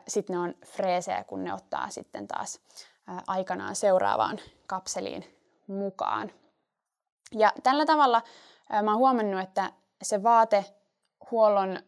Sitten 0.07 0.33
ne 0.33 0.39
on 0.39 0.55
freesejä, 0.65 1.23
kun 1.23 1.43
ne 1.43 1.53
ottaa 1.53 1.89
sitten 1.89 2.27
taas 2.27 2.59
ää, 3.07 3.21
aikanaan 3.27 3.75
seuraavaan 3.75 4.39
kapseliin 4.67 5.25
mukaan. 5.67 6.31
Ja 7.31 7.53
tällä 7.63 7.85
tavalla 7.85 8.21
ää, 8.69 8.81
mä 8.81 8.91
oon 8.91 8.99
huomannut, 8.99 9.41
että 9.41 9.71
se 10.01 10.23
vaatehuollon 10.23 11.79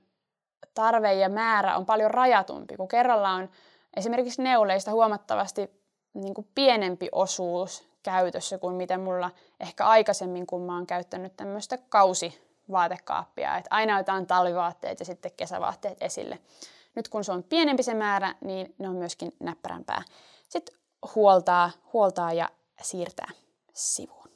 tarve 0.73 1.13
ja 1.13 1.29
määrä 1.29 1.77
on 1.77 1.85
paljon 1.85 2.11
rajatumpi, 2.11 2.77
kun 2.77 2.87
kerralla 2.87 3.29
on 3.29 3.49
esimerkiksi 3.97 4.41
neuleista 4.41 4.91
huomattavasti 4.91 5.71
niin 6.13 6.33
kuin 6.33 6.47
pienempi 6.55 7.09
osuus 7.11 7.89
käytössä 8.03 8.57
kuin 8.57 8.75
mitä 8.75 8.97
mulla 8.97 9.31
ehkä 9.59 9.85
aikaisemmin, 9.85 10.47
kun 10.47 10.61
mä 10.61 10.75
oon 10.75 10.87
käyttänyt 10.87 11.35
tämmöistä 11.35 11.77
kausivaatekaappia, 11.77 13.57
että 13.57 13.67
aina 13.71 13.95
otetaan 13.95 14.27
talvivaatteet 14.27 14.99
ja 14.99 15.05
sitten 15.05 15.31
kesävaatteet 15.37 15.97
esille. 16.01 16.39
Nyt 16.95 17.07
kun 17.07 17.23
se 17.23 17.31
on 17.31 17.43
pienempi 17.43 17.83
se 17.83 17.93
määrä, 17.93 18.35
niin 18.41 18.75
ne 18.77 18.89
on 18.89 18.95
myöskin 18.95 19.35
näppärämpää. 19.39 20.01
Sitten 20.49 20.75
huoltaa, 21.15 21.71
huoltaa 21.93 22.33
ja 22.33 22.49
siirtää 22.81 23.29
sivuun. 23.73 24.29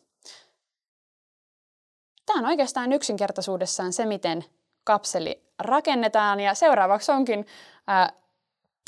Tämä 2.26 2.40
on 2.40 2.46
oikeastaan 2.46 2.94
yksinkertaisuudessaan 2.94 3.94
se, 3.94 4.06
miten 4.06 4.46
kapseli 4.84 5.53
rakennetaan 5.64 6.40
ja 6.40 6.54
seuraavaksi 6.54 7.12
onkin 7.12 7.46
ää, 7.88 8.14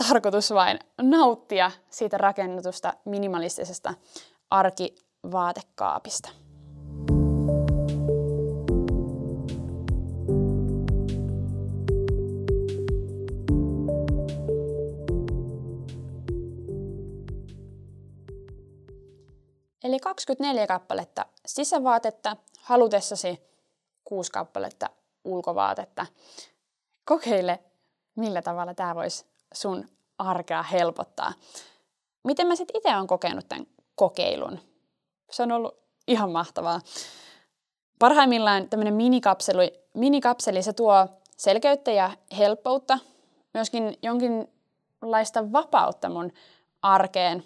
tarkoitus 0.08 0.54
vain 0.54 0.80
nauttia 1.02 1.72
siitä 1.90 2.18
rakennetusta 2.18 2.94
minimalistisesta 3.06 3.94
arkivaatekaapista. 4.50 6.30
Eli 19.86 20.00
24 20.00 20.68
kappaletta 20.68 21.26
sisävaatetta, 21.46 22.38
halutessasi 22.60 23.42
6 24.04 24.32
kappaletta 24.32 24.90
ulkovaatetta. 25.24 26.06
Kokeile, 27.06 27.60
millä 28.16 28.42
tavalla 28.42 28.74
tämä 28.74 28.96
voisi 28.96 29.26
sun 29.54 29.86
arkea 30.18 30.64
helpottaa. 30.64 31.34
Miten 32.24 32.48
mä 32.48 32.56
sitten 32.56 32.78
itse 32.78 32.96
olen 32.96 33.08
kokenut 33.08 33.48
tämän 33.50 33.68
kokeilun? 33.96 34.60
Se 35.32 35.44
on 35.44 35.52
ollut 35.52 35.78
ihan 36.08 36.32
mahtavaa. 36.32 36.82
Parhaimmillaan 38.00 38.70
tämmöinen 38.70 38.94
minikapseli, 38.94 39.74
minikapseli, 39.94 40.64
se 40.64 40.74
tuo 40.74 41.08
selkeyttä 41.38 41.92
ja 41.92 42.12
helppoutta, 42.38 43.00
myöskin 43.54 43.98
jonkinlaista 44.02 45.52
vapautta 45.52 46.10
mun 46.10 46.32
arkeen. 46.82 47.44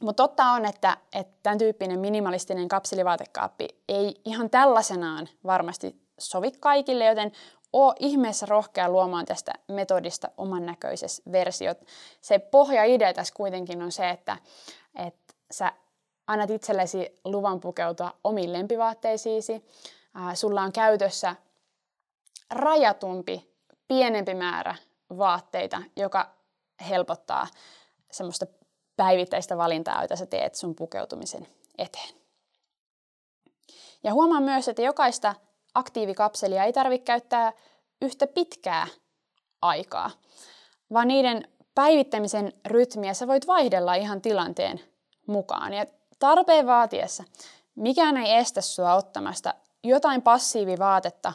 Mutta 0.00 0.22
totta 0.22 0.44
on, 0.44 0.64
että, 0.64 0.96
että 1.12 1.34
tämän 1.42 1.58
tyyppinen 1.58 2.00
minimalistinen 2.00 2.68
kapselivaatekaappi 2.68 3.68
ei 3.88 4.20
ihan 4.24 4.50
tällaisenaan 4.50 5.28
varmasti 5.46 6.00
sovi 6.18 6.50
kaikille, 6.50 7.04
joten 7.04 7.32
oo 7.72 7.94
ihmeessä 7.98 8.46
rohkea 8.46 8.88
luomaan 8.88 9.26
tästä 9.26 9.52
metodista 9.68 10.28
oman 10.36 10.66
näköisessä 10.66 11.22
versiot. 11.32 11.78
Se 12.20 12.38
pohjaidea 12.38 13.14
tässä 13.14 13.34
kuitenkin 13.36 13.82
on 13.82 13.92
se, 13.92 14.10
että, 14.10 14.36
että 14.94 15.34
sä 15.50 15.72
annat 16.26 16.50
itsellesi 16.50 17.20
luvan 17.24 17.60
pukeutua 17.60 18.12
omiin 18.24 18.52
lempivaatteisiisi. 18.52 19.64
Sulla 20.34 20.62
on 20.62 20.72
käytössä 20.72 21.36
rajatumpi, 22.50 23.50
pienempi 23.88 24.34
määrä 24.34 24.74
vaatteita, 25.18 25.82
joka 25.96 26.30
helpottaa 26.88 27.46
semmoista 28.10 28.46
päivittäistä 28.96 29.56
valintaa, 29.56 30.02
jota 30.02 30.16
sä 30.16 30.26
teet 30.26 30.54
sun 30.54 30.74
pukeutumisen 30.74 31.46
eteen. 31.78 32.14
Ja 34.04 34.12
huomaa 34.12 34.40
myös, 34.40 34.68
että 34.68 34.82
jokaista 34.82 35.34
aktiivikapselia 35.76 36.64
ei 36.64 36.72
tarvitse 36.72 37.04
käyttää 37.04 37.52
yhtä 38.02 38.26
pitkää 38.26 38.86
aikaa, 39.62 40.10
vaan 40.92 41.08
niiden 41.08 41.48
päivittämisen 41.74 42.52
rytmiä 42.66 43.14
sä 43.14 43.26
voit 43.26 43.46
vaihdella 43.46 43.94
ihan 43.94 44.20
tilanteen 44.22 44.80
mukaan. 45.26 45.72
Ja 45.72 45.86
tarpeen 46.18 46.66
vaatiessa 46.66 47.24
mikään 47.74 48.16
ei 48.16 48.34
estä 48.34 48.60
sua 48.60 48.94
ottamasta 48.94 49.54
jotain 49.84 50.22
passiivivaatetta 50.22 51.32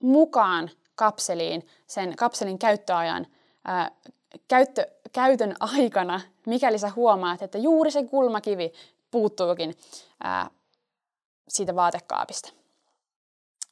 mukaan 0.00 0.70
kapseliin 0.94 1.66
sen 1.86 2.16
kapselin 2.16 2.58
käyttöajan 2.58 3.26
ää, 3.64 3.90
käyttö, 4.48 4.86
käytön 5.12 5.56
aikana, 5.60 6.20
mikäli 6.46 6.78
sä 6.78 6.90
huomaat, 6.96 7.42
että 7.42 7.58
juuri 7.58 7.90
se 7.90 8.04
kulmakivi 8.04 8.72
puuttuukin 9.10 9.74
ää, 10.24 10.50
siitä 11.48 11.74
vaatekaapista. 11.74 12.63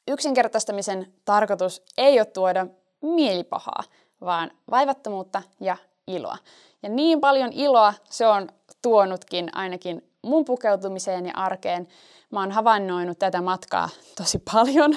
Yksinkertaistamisen 0.08 1.12
tarkoitus 1.24 1.82
ei 1.96 2.20
ole 2.20 2.24
tuoda 2.24 2.66
mielipahaa, 3.02 3.82
vaan 4.20 4.50
vaivattomuutta 4.70 5.42
ja 5.60 5.76
iloa. 6.06 6.36
Ja 6.82 6.88
niin 6.88 7.20
paljon 7.20 7.52
iloa 7.52 7.94
se 8.10 8.26
on 8.26 8.48
tuonutkin 8.82 9.56
ainakin 9.56 10.10
mun 10.22 10.44
pukeutumiseen 10.44 11.26
ja 11.26 11.32
arkeen. 11.36 11.88
Mä 12.30 12.40
oon 12.40 12.52
havainnoinut 12.52 13.18
tätä 13.18 13.40
matkaa 13.40 13.88
tosi 14.16 14.38
paljon, 14.52 14.96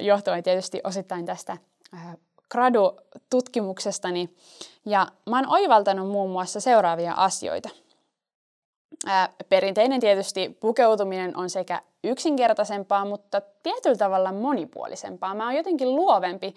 johtuen 0.00 0.42
tietysti 0.42 0.80
osittain 0.84 1.26
tästä 1.26 1.56
gradu-tutkimuksestani. 2.50 4.36
Ja 4.86 5.06
mä 5.30 5.36
oon 5.36 5.48
oivaltanut 5.48 6.08
muun 6.10 6.30
muassa 6.30 6.60
seuraavia 6.60 7.12
asioita. 7.12 7.68
Perinteinen 9.48 10.00
tietysti 10.00 10.56
pukeutuminen 10.60 11.36
on 11.36 11.50
sekä 11.50 11.82
yksinkertaisempaa, 12.04 13.04
mutta 13.04 13.42
tietyllä 13.62 13.96
tavalla 13.96 14.32
monipuolisempaa. 14.32 15.34
Mä 15.34 15.44
oon 15.44 15.56
jotenkin 15.56 15.94
luovempi 15.94 16.54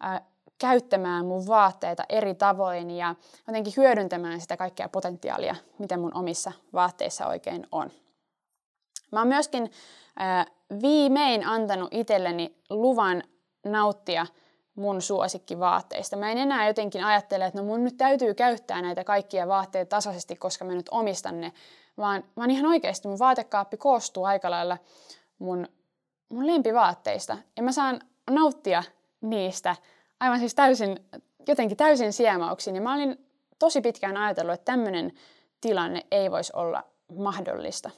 ää, 0.00 0.20
käyttämään 0.58 1.26
mun 1.26 1.46
vaatteita 1.46 2.04
eri 2.08 2.34
tavoin 2.34 2.90
ja 2.90 3.14
jotenkin 3.46 3.72
hyödyntämään 3.76 4.40
sitä 4.40 4.56
kaikkea 4.56 4.88
potentiaalia, 4.88 5.56
mitä 5.78 5.96
mun 5.96 6.16
omissa 6.16 6.52
vaatteissa 6.72 7.26
oikein 7.26 7.66
on. 7.72 7.90
Mä 9.12 9.20
oon 9.20 9.28
myöskin 9.28 9.70
viimein 10.82 11.46
antanut 11.46 11.88
itselleni 11.90 12.56
luvan 12.70 13.22
nauttia 13.64 14.26
mun 14.74 15.02
suosikkivaatteista. 15.02 16.16
Mä 16.16 16.30
en 16.30 16.38
enää 16.38 16.66
jotenkin 16.66 17.04
ajattele, 17.04 17.46
että 17.46 17.58
no 17.58 17.64
mun 17.64 17.84
nyt 17.84 17.96
täytyy 17.96 18.34
käyttää 18.34 18.82
näitä 18.82 19.04
kaikkia 19.04 19.48
vaatteita 19.48 19.88
tasaisesti, 19.88 20.36
koska 20.36 20.64
mä 20.64 20.74
nyt 20.74 20.88
omistan 20.90 21.40
ne, 21.40 21.52
vaan, 21.98 22.24
vaan 22.36 22.50
ihan 22.50 22.66
oikeasti 22.66 23.08
mun 23.08 23.18
vaatekaappi 23.18 23.76
koostuu 23.76 24.24
aika 24.24 24.50
lailla 24.50 24.78
mun, 25.38 25.68
mun 26.28 26.46
lempivaatteista. 26.46 27.38
Ja 27.56 27.62
mä 27.62 27.72
saan 27.72 28.00
nauttia 28.30 28.82
niistä 29.20 29.76
aivan 30.20 30.38
siis 30.38 30.54
täysin, 30.54 31.06
jotenkin 31.48 31.76
täysin 31.76 32.12
siemauksin. 32.12 32.74
Ja 32.74 32.80
mä 32.80 32.94
olin 32.94 33.26
tosi 33.58 33.80
pitkään 33.80 34.16
ajatellut, 34.16 34.54
että 34.54 34.72
tämmöinen 34.72 35.12
tilanne 35.60 36.06
ei 36.10 36.30
voisi 36.30 36.52
olla 36.56 36.84
mahdollista. 37.16 37.90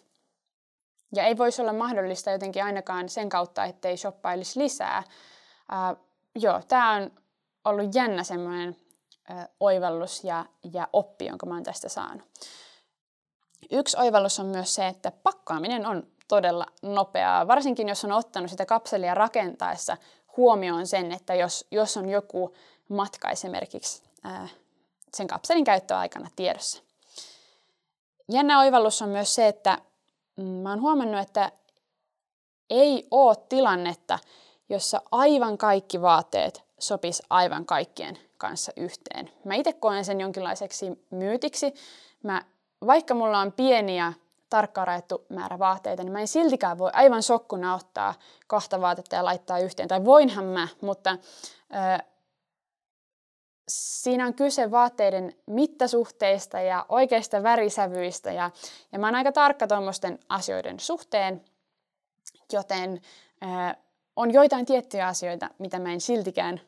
Ja 1.15 1.25
ei 1.25 1.39
voisi 1.39 1.63
olla 1.63 1.73
mahdollista 1.73 2.31
jotenkin 2.31 2.65
ainakaan 2.65 3.09
sen 3.09 3.29
kautta, 3.29 3.65
ettei 3.65 3.97
shoppailisi 3.97 4.61
lisää. 4.61 5.03
Joo, 6.37 6.61
tämä 6.69 6.93
on 6.93 7.11
ollut 7.65 7.95
jännä 7.95 8.25
semmoinen 8.25 8.77
oivallus 9.61 10.25
ja, 10.25 10.47
ja 10.73 10.89
oppi, 10.93 11.27
jonka 11.27 11.47
mä 11.47 11.55
oon 11.55 11.63
tästä 11.63 11.89
saanut. 11.89 12.27
Yksi 13.71 13.97
oivallus 14.01 14.41
on 14.41 14.47
myös 14.47 14.75
se, 14.75 14.87
että 14.87 15.11
pakkaaminen 15.11 15.87
on 15.87 16.07
todella 16.29 16.67
nopeaa, 16.83 17.47
varsinkin 17.47 17.89
jos 17.89 18.05
on 18.05 18.13
ottanut 18.13 18.51
sitä 18.51 18.67
kapselia 18.67 19.15
rakentaessa 19.15 19.97
huomioon 20.37 20.87
sen, 20.87 21.13
että 21.13 21.35
jos, 21.35 21.67
jos 21.71 21.97
on 21.97 22.09
joku 22.09 22.55
matka 22.89 23.31
esimerkiksi 23.31 24.03
ää, 24.25 24.49
sen 25.15 25.27
kapselin 25.27 25.65
käyttöaikana 25.65 26.31
tiedossa. 26.37 26.83
Jännä 28.33 28.61
oivallus 28.61 29.03
on 29.03 29.09
myös 29.09 29.35
se, 29.35 29.49
että 29.49 29.79
mm, 30.37 30.45
mä 30.45 30.71
oon 30.71 30.81
huomannut, 30.81 31.21
että 31.21 31.53
ei 32.71 33.09
ole 33.11 33.37
tilannetta, 33.49 34.19
jossa 34.69 35.03
aivan 35.13 35.59
kaikki 35.59 36.03
vaatteet 36.03 36.65
sopis 36.79 37.23
aivan 37.31 37.67
kaikkien 37.67 38.19
kanssa 38.39 38.73
yhteen. 38.77 39.31
Mä 39.45 39.55
itse 39.55 39.73
koen 39.73 40.05
sen 40.05 40.21
jonkinlaiseksi 40.21 41.07
myytiksi. 41.11 41.75
Mä, 42.23 42.43
vaikka 42.87 43.15
mulla 43.15 43.39
on 43.39 43.53
pieniä 43.53 44.13
tarkkaan 44.51 44.87
rajattu 44.87 45.27
määrä 45.29 45.59
vaatteita, 45.59 46.03
niin 46.03 46.13
mä 46.13 46.21
en 46.21 46.29
siltikään 46.29 46.79
voi 46.79 46.91
aivan 46.93 47.23
sokkuna 47.23 47.75
ottaa 47.75 48.15
kahta 48.47 48.81
vaatetta 48.81 49.17
ja 49.17 49.25
laittaa 49.25 49.59
yhteen. 49.59 49.89
Tai 49.89 50.05
voinhan 50.05 50.45
mä, 50.45 50.69
mutta 50.81 51.11
ö, 51.11 52.05
siinä 53.69 54.27
on 54.27 54.35
kyse 54.35 54.71
vaatteiden 54.71 55.33
mittasuhteista 55.47 56.61
ja 56.61 56.87
oikeista 56.89 57.43
värisävyistä. 57.43 58.33
Ja, 58.33 58.51
ja 58.93 58.99
mä 58.99 59.07
oon 59.07 59.15
aika 59.15 59.33
tarkka 59.33 59.67
tuommoisten 59.67 60.19
asioiden 60.29 60.81
suhteen, 60.81 61.45
joten 62.53 63.01
ö, 63.43 63.77
on 64.17 64.33
joitain 64.33 64.67
tiettyjä 64.67 65.07
asioita, 65.07 65.51
mitä 65.59 65.79
mä 65.79 65.93
en 65.93 66.01
siltikään 66.01 66.61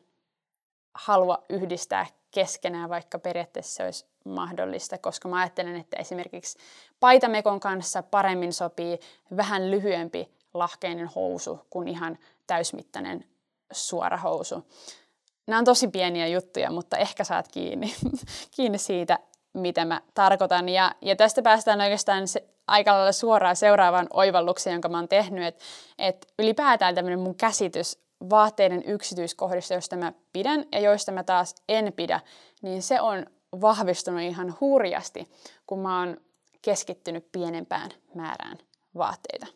halua 0.93 1.43
yhdistää 1.49 2.05
keskenään, 2.31 2.89
vaikka 2.89 3.19
periaatteessa 3.19 3.75
se 3.75 3.83
olisi 3.83 4.05
mahdollista, 4.25 4.97
koska 4.97 5.27
mä 5.29 5.39
ajattelen, 5.39 5.75
että 5.75 5.97
esimerkiksi 5.97 6.57
paitamekon 6.99 7.59
kanssa 7.59 8.03
paremmin 8.03 8.53
sopii 8.53 8.99
vähän 9.37 9.71
lyhyempi 9.71 10.31
lahkeinen 10.53 11.07
housu 11.07 11.59
kuin 11.69 11.87
ihan 11.87 12.17
täysmittainen 12.47 13.25
suora 13.71 14.17
housu. 14.17 14.67
Nämä 15.47 15.59
on 15.59 15.65
tosi 15.65 15.87
pieniä 15.87 16.27
juttuja, 16.27 16.71
mutta 16.71 16.97
ehkä 16.97 17.23
saat 17.23 17.47
kiinni, 17.47 17.95
kiinni 18.55 18.77
siitä, 18.77 19.19
mitä 19.53 19.85
mä 19.85 20.01
tarkoitan. 20.13 20.69
Ja, 20.69 20.95
ja 21.01 21.15
tästä 21.15 21.41
päästään 21.41 21.81
oikeastaan 21.81 22.23
aika 22.69 22.93
lailla 22.93 23.11
suoraan 23.11 23.55
seuraavaan 23.55 24.07
oivallukseen, 24.13 24.73
jonka 24.73 24.89
mä 24.89 24.97
oon 24.97 25.07
tehnyt, 25.07 25.43
että 25.43 25.65
et 25.99 26.33
ylipäätään 26.39 26.95
tämmöinen 26.95 27.19
mun 27.19 27.35
käsitys 27.35 27.99
vaatteiden 28.29 28.83
yksityiskohdista, 28.83 29.73
joista 29.73 29.95
mä 29.95 30.13
pidän 30.33 30.65
ja 30.71 30.79
joista 30.79 31.11
mä 31.11 31.23
taas 31.23 31.55
en 31.69 31.93
pidä, 31.93 32.19
niin 32.61 32.83
se 32.83 33.01
on 33.01 33.25
vahvistunut 33.61 34.21
ihan 34.21 34.55
hurjasti, 34.61 35.31
kun 35.67 35.79
mä 35.79 35.99
oon 35.99 36.17
keskittynyt 36.61 37.31
pienempään 37.31 37.91
määrään 38.15 38.57
vaatteita. 38.97 39.47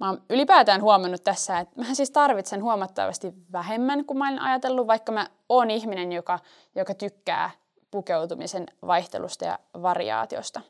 Mä 0.00 0.08
oon 0.08 0.22
ylipäätään 0.30 0.82
huomannut 0.82 1.24
tässä, 1.24 1.58
että 1.58 1.80
mä 1.80 1.94
siis 1.94 2.10
tarvitsen 2.10 2.62
huomattavasti 2.62 3.32
vähemmän 3.52 4.04
kuin 4.04 4.18
mä 4.18 4.28
olen 4.28 4.42
ajatellut, 4.42 4.86
vaikka 4.86 5.12
mä 5.12 5.26
oon 5.48 5.70
ihminen, 5.70 6.12
joka, 6.12 6.38
joka 6.74 6.94
tykkää 6.94 7.50
pukeutumisen 7.90 8.66
vaihtelusta 8.86 9.44
ja 9.44 9.58
variaatiosta. 9.82 10.60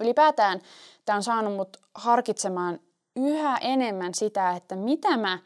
Ylipäätään 0.00 0.60
tämä 1.04 1.16
on 1.16 1.22
saanut 1.22 1.54
mut 1.56 1.76
harkitsemaan 1.94 2.80
yhä 3.16 3.58
enemmän 3.58 4.14
sitä, 4.14 4.50
että 4.50 4.76
mitä 4.76 5.16
mä 5.16 5.38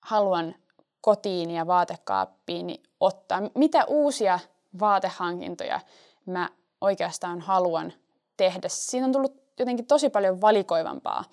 haluan 0.00 0.54
kotiin 1.00 1.50
ja 1.50 1.66
vaatekaappiin 1.66 2.82
ottaa, 3.00 3.42
mitä 3.54 3.84
uusia 3.84 4.38
vaatehankintoja 4.80 5.80
mä 6.26 6.50
oikeastaan 6.80 7.40
haluan 7.40 7.92
tehdä. 8.36 8.68
Siinä 8.68 9.06
on 9.06 9.12
tullut 9.12 9.42
jotenkin 9.58 9.86
tosi 9.86 10.10
paljon 10.10 10.40
valikoivampaa, 10.40 11.24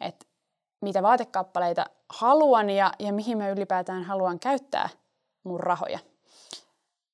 että 0.00 0.26
mitä 0.80 1.02
vaatekappaleita 1.02 1.86
haluan 2.08 2.70
ja, 2.70 2.92
ja 2.98 3.12
mihin 3.12 3.38
mä 3.38 3.48
ylipäätään 3.48 4.04
haluan 4.04 4.38
käyttää 4.38 4.88
mun 5.44 5.60
rahoja. 5.60 5.98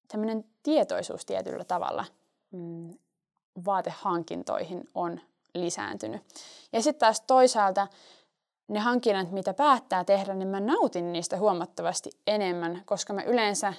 Tämmöinen 0.08 0.44
tietoisuus 0.62 1.24
tietyllä 1.24 1.64
tavalla 1.64 2.04
mm, 2.50 2.94
vaatehankintoihin 3.64 4.88
on 4.94 5.20
lisääntynyt. 5.54 6.22
Ja 6.72 6.82
sitten 6.82 7.00
taas 7.00 7.20
toisaalta 7.20 7.86
ne 8.68 8.80
hankinnat, 8.80 9.30
mitä 9.30 9.54
päättää 9.54 10.04
tehdä, 10.04 10.34
niin 10.34 10.48
mä 10.48 10.60
nautin 10.60 11.12
niistä 11.12 11.36
huomattavasti 11.36 12.10
enemmän, 12.26 12.82
koska 12.84 13.12
mä 13.12 13.22
yleensä 13.22 13.72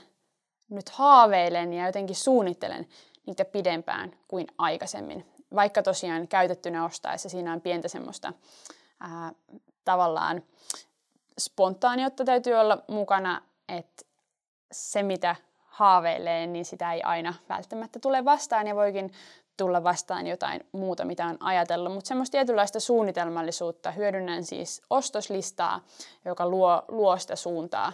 nyt 0.70 0.90
haaveilen 0.90 1.74
ja 1.74 1.86
jotenkin 1.86 2.16
suunnittelen 2.16 2.88
niitä 3.26 3.46
pidempään 3.46 4.14
kuin 4.28 4.48
aikaisemmin. 4.58 5.26
Vaikka 5.56 5.84
tosiaan 5.84 6.28
käytettynä 6.28 6.86
ostaessa 6.86 7.30
siinä 7.30 7.54
on 7.54 7.62
pientä 7.62 7.88
semmoista 7.88 8.34
ää, 9.00 9.32
tavallaan 9.86 10.44
spontaaniutta 11.40 12.26
täytyy 12.26 12.54
olla 12.54 12.84
mukana, 12.88 13.42
että 13.70 14.06
se 14.72 15.04
mitä 15.04 15.36
haaveilee, 15.66 16.48
niin 16.48 16.66
sitä 16.66 16.94
ei 16.94 17.02
aina 17.02 17.34
välttämättä 17.50 18.00
tule 18.00 18.26
vastaan 18.26 18.68
ja 18.68 18.76
voikin 18.76 19.12
tulla 19.58 19.84
vastaan 19.84 20.28
jotain 20.28 20.68
muuta, 20.72 21.06
mitä 21.06 21.26
on 21.26 21.38
ajatellut, 21.40 21.94
mutta 21.94 22.08
semmoista 22.08 22.32
tietynlaista 22.32 22.80
suunnitelmallisuutta 22.80 23.92
hyödynnän 23.92 24.44
siis 24.44 24.82
ostoslistaa, 24.90 25.82
joka 26.26 26.50
luo, 26.50 26.86
luo 26.88 27.18
sitä 27.18 27.36
suuntaa 27.36 27.94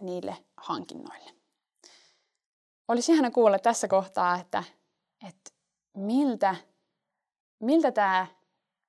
niille 0.00 0.36
hankinnoille. 0.56 1.30
Olisi 2.88 3.12
ihana 3.12 3.30
kuulla 3.30 3.58
tässä 3.58 3.88
kohtaa, 3.88 4.36
että, 4.40 4.64
että 5.28 5.50
miltä, 5.96 6.56
miltä 7.60 7.92
tämä 7.92 8.26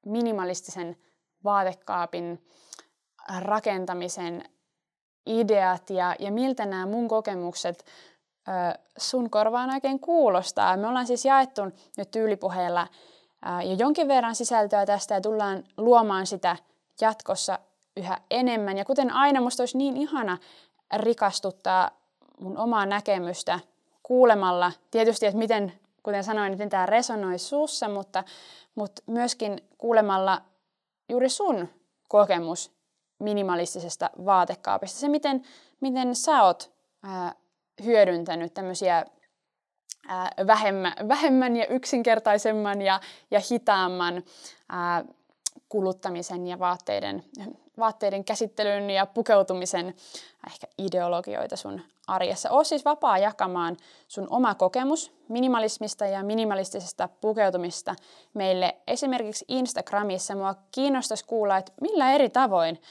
minimalistisen 0.05 0.97
vaatekaapin 1.43 2.47
rakentamisen 3.39 4.49
ideat 5.25 5.89
ja, 5.89 6.15
ja 6.19 6.31
miltä 6.31 6.65
nämä 6.65 6.85
mun 6.85 7.07
kokemukset 7.07 7.85
sun 8.97 9.29
korvaan 9.29 9.69
oikein 9.73 9.99
kuulostaa. 9.99 10.77
Me 10.77 10.87
ollaan 10.87 11.07
siis 11.07 11.25
jaettu 11.25 11.61
nyt 11.97 12.11
tyylipuheella 12.11 12.87
jo 13.65 13.75
jonkin 13.77 14.07
verran 14.07 14.35
sisältöä 14.35 14.85
tästä 14.85 15.13
ja 15.13 15.21
tullaan 15.21 15.63
luomaan 15.77 16.27
sitä 16.27 16.55
jatkossa 17.01 17.59
yhä 17.97 18.17
enemmän. 18.31 18.77
Ja 18.77 18.85
kuten 18.85 19.11
aina, 19.11 19.41
musta 19.41 19.61
olisi 19.61 19.77
niin 19.77 19.97
ihana 19.97 20.37
rikastuttaa 20.95 21.91
mun 22.39 22.57
omaa 22.57 22.85
näkemystä 22.85 23.59
kuulemalla. 24.03 24.71
Tietysti, 24.91 25.25
että 25.25 25.37
miten, 25.37 25.73
kuten 26.03 26.23
sanoin, 26.23 26.51
miten 26.51 26.69
tämä 26.69 26.85
resonoi 26.85 27.39
suussa, 27.39 27.89
mutta, 27.89 28.23
mutta 28.75 29.01
myöskin 29.05 29.61
kuulemalla 29.77 30.41
juuri 31.09 31.29
sun 31.29 31.69
kokemus 32.07 32.71
minimalistisesta 33.19 34.09
vaatekaapista. 34.25 34.99
Se, 34.99 35.07
miten, 35.07 35.43
miten 35.79 36.15
sä 36.15 36.43
oot 36.43 36.71
ää, 37.03 37.33
hyödyntänyt 37.83 38.53
tämmöisiä 38.53 39.05
ää, 40.07 40.31
vähemmän, 40.47 40.93
vähemmän 41.07 41.55
ja 41.55 41.67
yksinkertaisemman 41.67 42.81
ja, 42.81 42.99
ja 43.31 43.41
hitaamman 43.51 44.23
ää, 44.69 45.05
kuluttamisen 45.69 46.47
ja 46.47 46.59
vaatteiden, 46.59 47.23
vaatteiden 47.79 48.25
käsittelyn 48.25 48.89
ja 48.89 49.05
pukeutumisen 49.05 49.95
ehkä 50.47 50.67
ideologioita 50.77 51.55
sun 51.55 51.81
arjessa. 52.07 52.51
Oo 52.51 52.63
siis 52.63 52.85
vapaa 52.85 53.17
jakamaan 53.17 53.77
sun 54.07 54.27
oma 54.29 54.55
kokemus 54.55 55.11
minimalismista 55.27 56.05
ja 56.05 56.23
minimalistisesta 56.23 57.09
pukeutumista 57.21 57.95
meille 58.33 58.77
esimerkiksi 58.87 59.45
Instagramissa. 59.47 60.35
Mua 60.35 60.55
kiinnostaisi 60.71 61.25
kuulla, 61.25 61.57
että 61.57 61.71
millä 61.81 62.11
eri 62.11 62.29
tavoin 62.29 62.81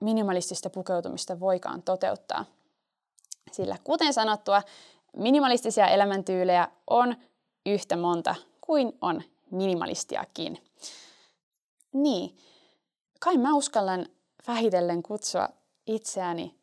minimalistista 0.00 0.70
pukeutumista 0.70 1.40
voikaan 1.40 1.82
toteuttaa. 1.82 2.44
Sillä 3.52 3.76
kuten 3.84 4.12
sanottua, 4.12 4.62
minimalistisia 5.16 5.86
elämäntyylejä 5.86 6.68
on 6.86 7.16
yhtä 7.66 7.96
monta 7.96 8.34
kuin 8.60 8.92
on 9.00 9.22
minimalistiakin. 9.50 10.62
Niin, 11.92 12.36
kai 13.20 13.36
mä 13.36 13.54
uskallan 13.54 14.06
vähitellen 14.46 15.02
kutsua 15.02 15.48
itseäni 15.86 16.58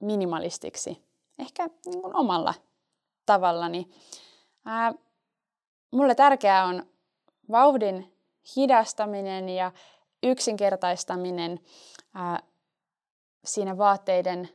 minimalistiksi, 0.00 1.02
ehkä 1.38 1.68
niin 1.86 2.02
kuin 2.02 2.16
omalla 2.16 2.54
tavallani. 3.26 3.88
Ää, 4.64 4.94
mulle 5.90 6.14
tärkeää 6.14 6.64
on 6.64 6.86
vauhdin 7.50 8.16
hidastaminen 8.56 9.48
ja 9.48 9.72
yksinkertaistaminen 10.22 11.60
ää, 12.14 12.42
siinä 13.44 13.78
vaatteiden, 13.78 14.48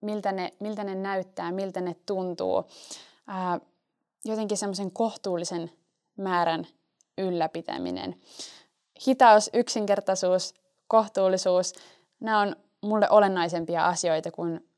miltä 0.00 0.32
ne, 0.32 0.52
miltä 0.60 0.84
ne 0.84 0.94
näyttää, 0.94 1.52
miltä 1.52 1.80
ne 1.80 1.96
tuntuu. 2.06 2.64
Ää, 3.26 3.60
jotenkin 4.24 4.58
semmoisen 4.58 4.92
kohtuullisen 4.92 5.70
määrän 6.16 6.66
ylläpitäminen. 7.18 8.20
Hitaus, 9.06 9.50
yksinkertaisuus, 9.52 10.54
kohtuullisuus, 10.88 11.72
nämä 12.20 12.40
on 12.40 12.56
mulle 12.80 13.10
olennaisempia 13.10 13.86
asioita 13.86 14.30
kuin 14.30 14.68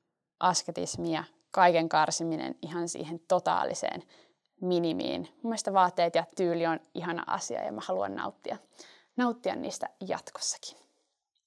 asketismi 0.40 1.14
ja 1.14 1.24
kaiken 1.50 1.88
karsiminen 1.88 2.54
ihan 2.62 2.88
siihen 2.88 3.20
totaaliseen 3.28 4.02
minimiin. 4.60 5.20
Mun 5.20 5.50
mielestä 5.50 5.72
vaatteet 5.72 6.14
ja 6.14 6.24
tyyli 6.36 6.66
on 6.66 6.80
ihana 6.94 7.24
asia 7.26 7.64
ja 7.64 7.72
mä 7.72 7.80
haluan 7.84 8.14
nauttia, 8.14 8.56
nauttia 9.16 9.56
niistä 9.56 9.88
jatkossakin. 10.08 10.78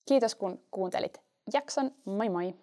Kiitos 0.07 0.35
kun 0.35 0.63
kuuntelit 0.71 1.21
jakson. 1.53 1.91
Moi 2.05 2.29
moi! 2.29 2.55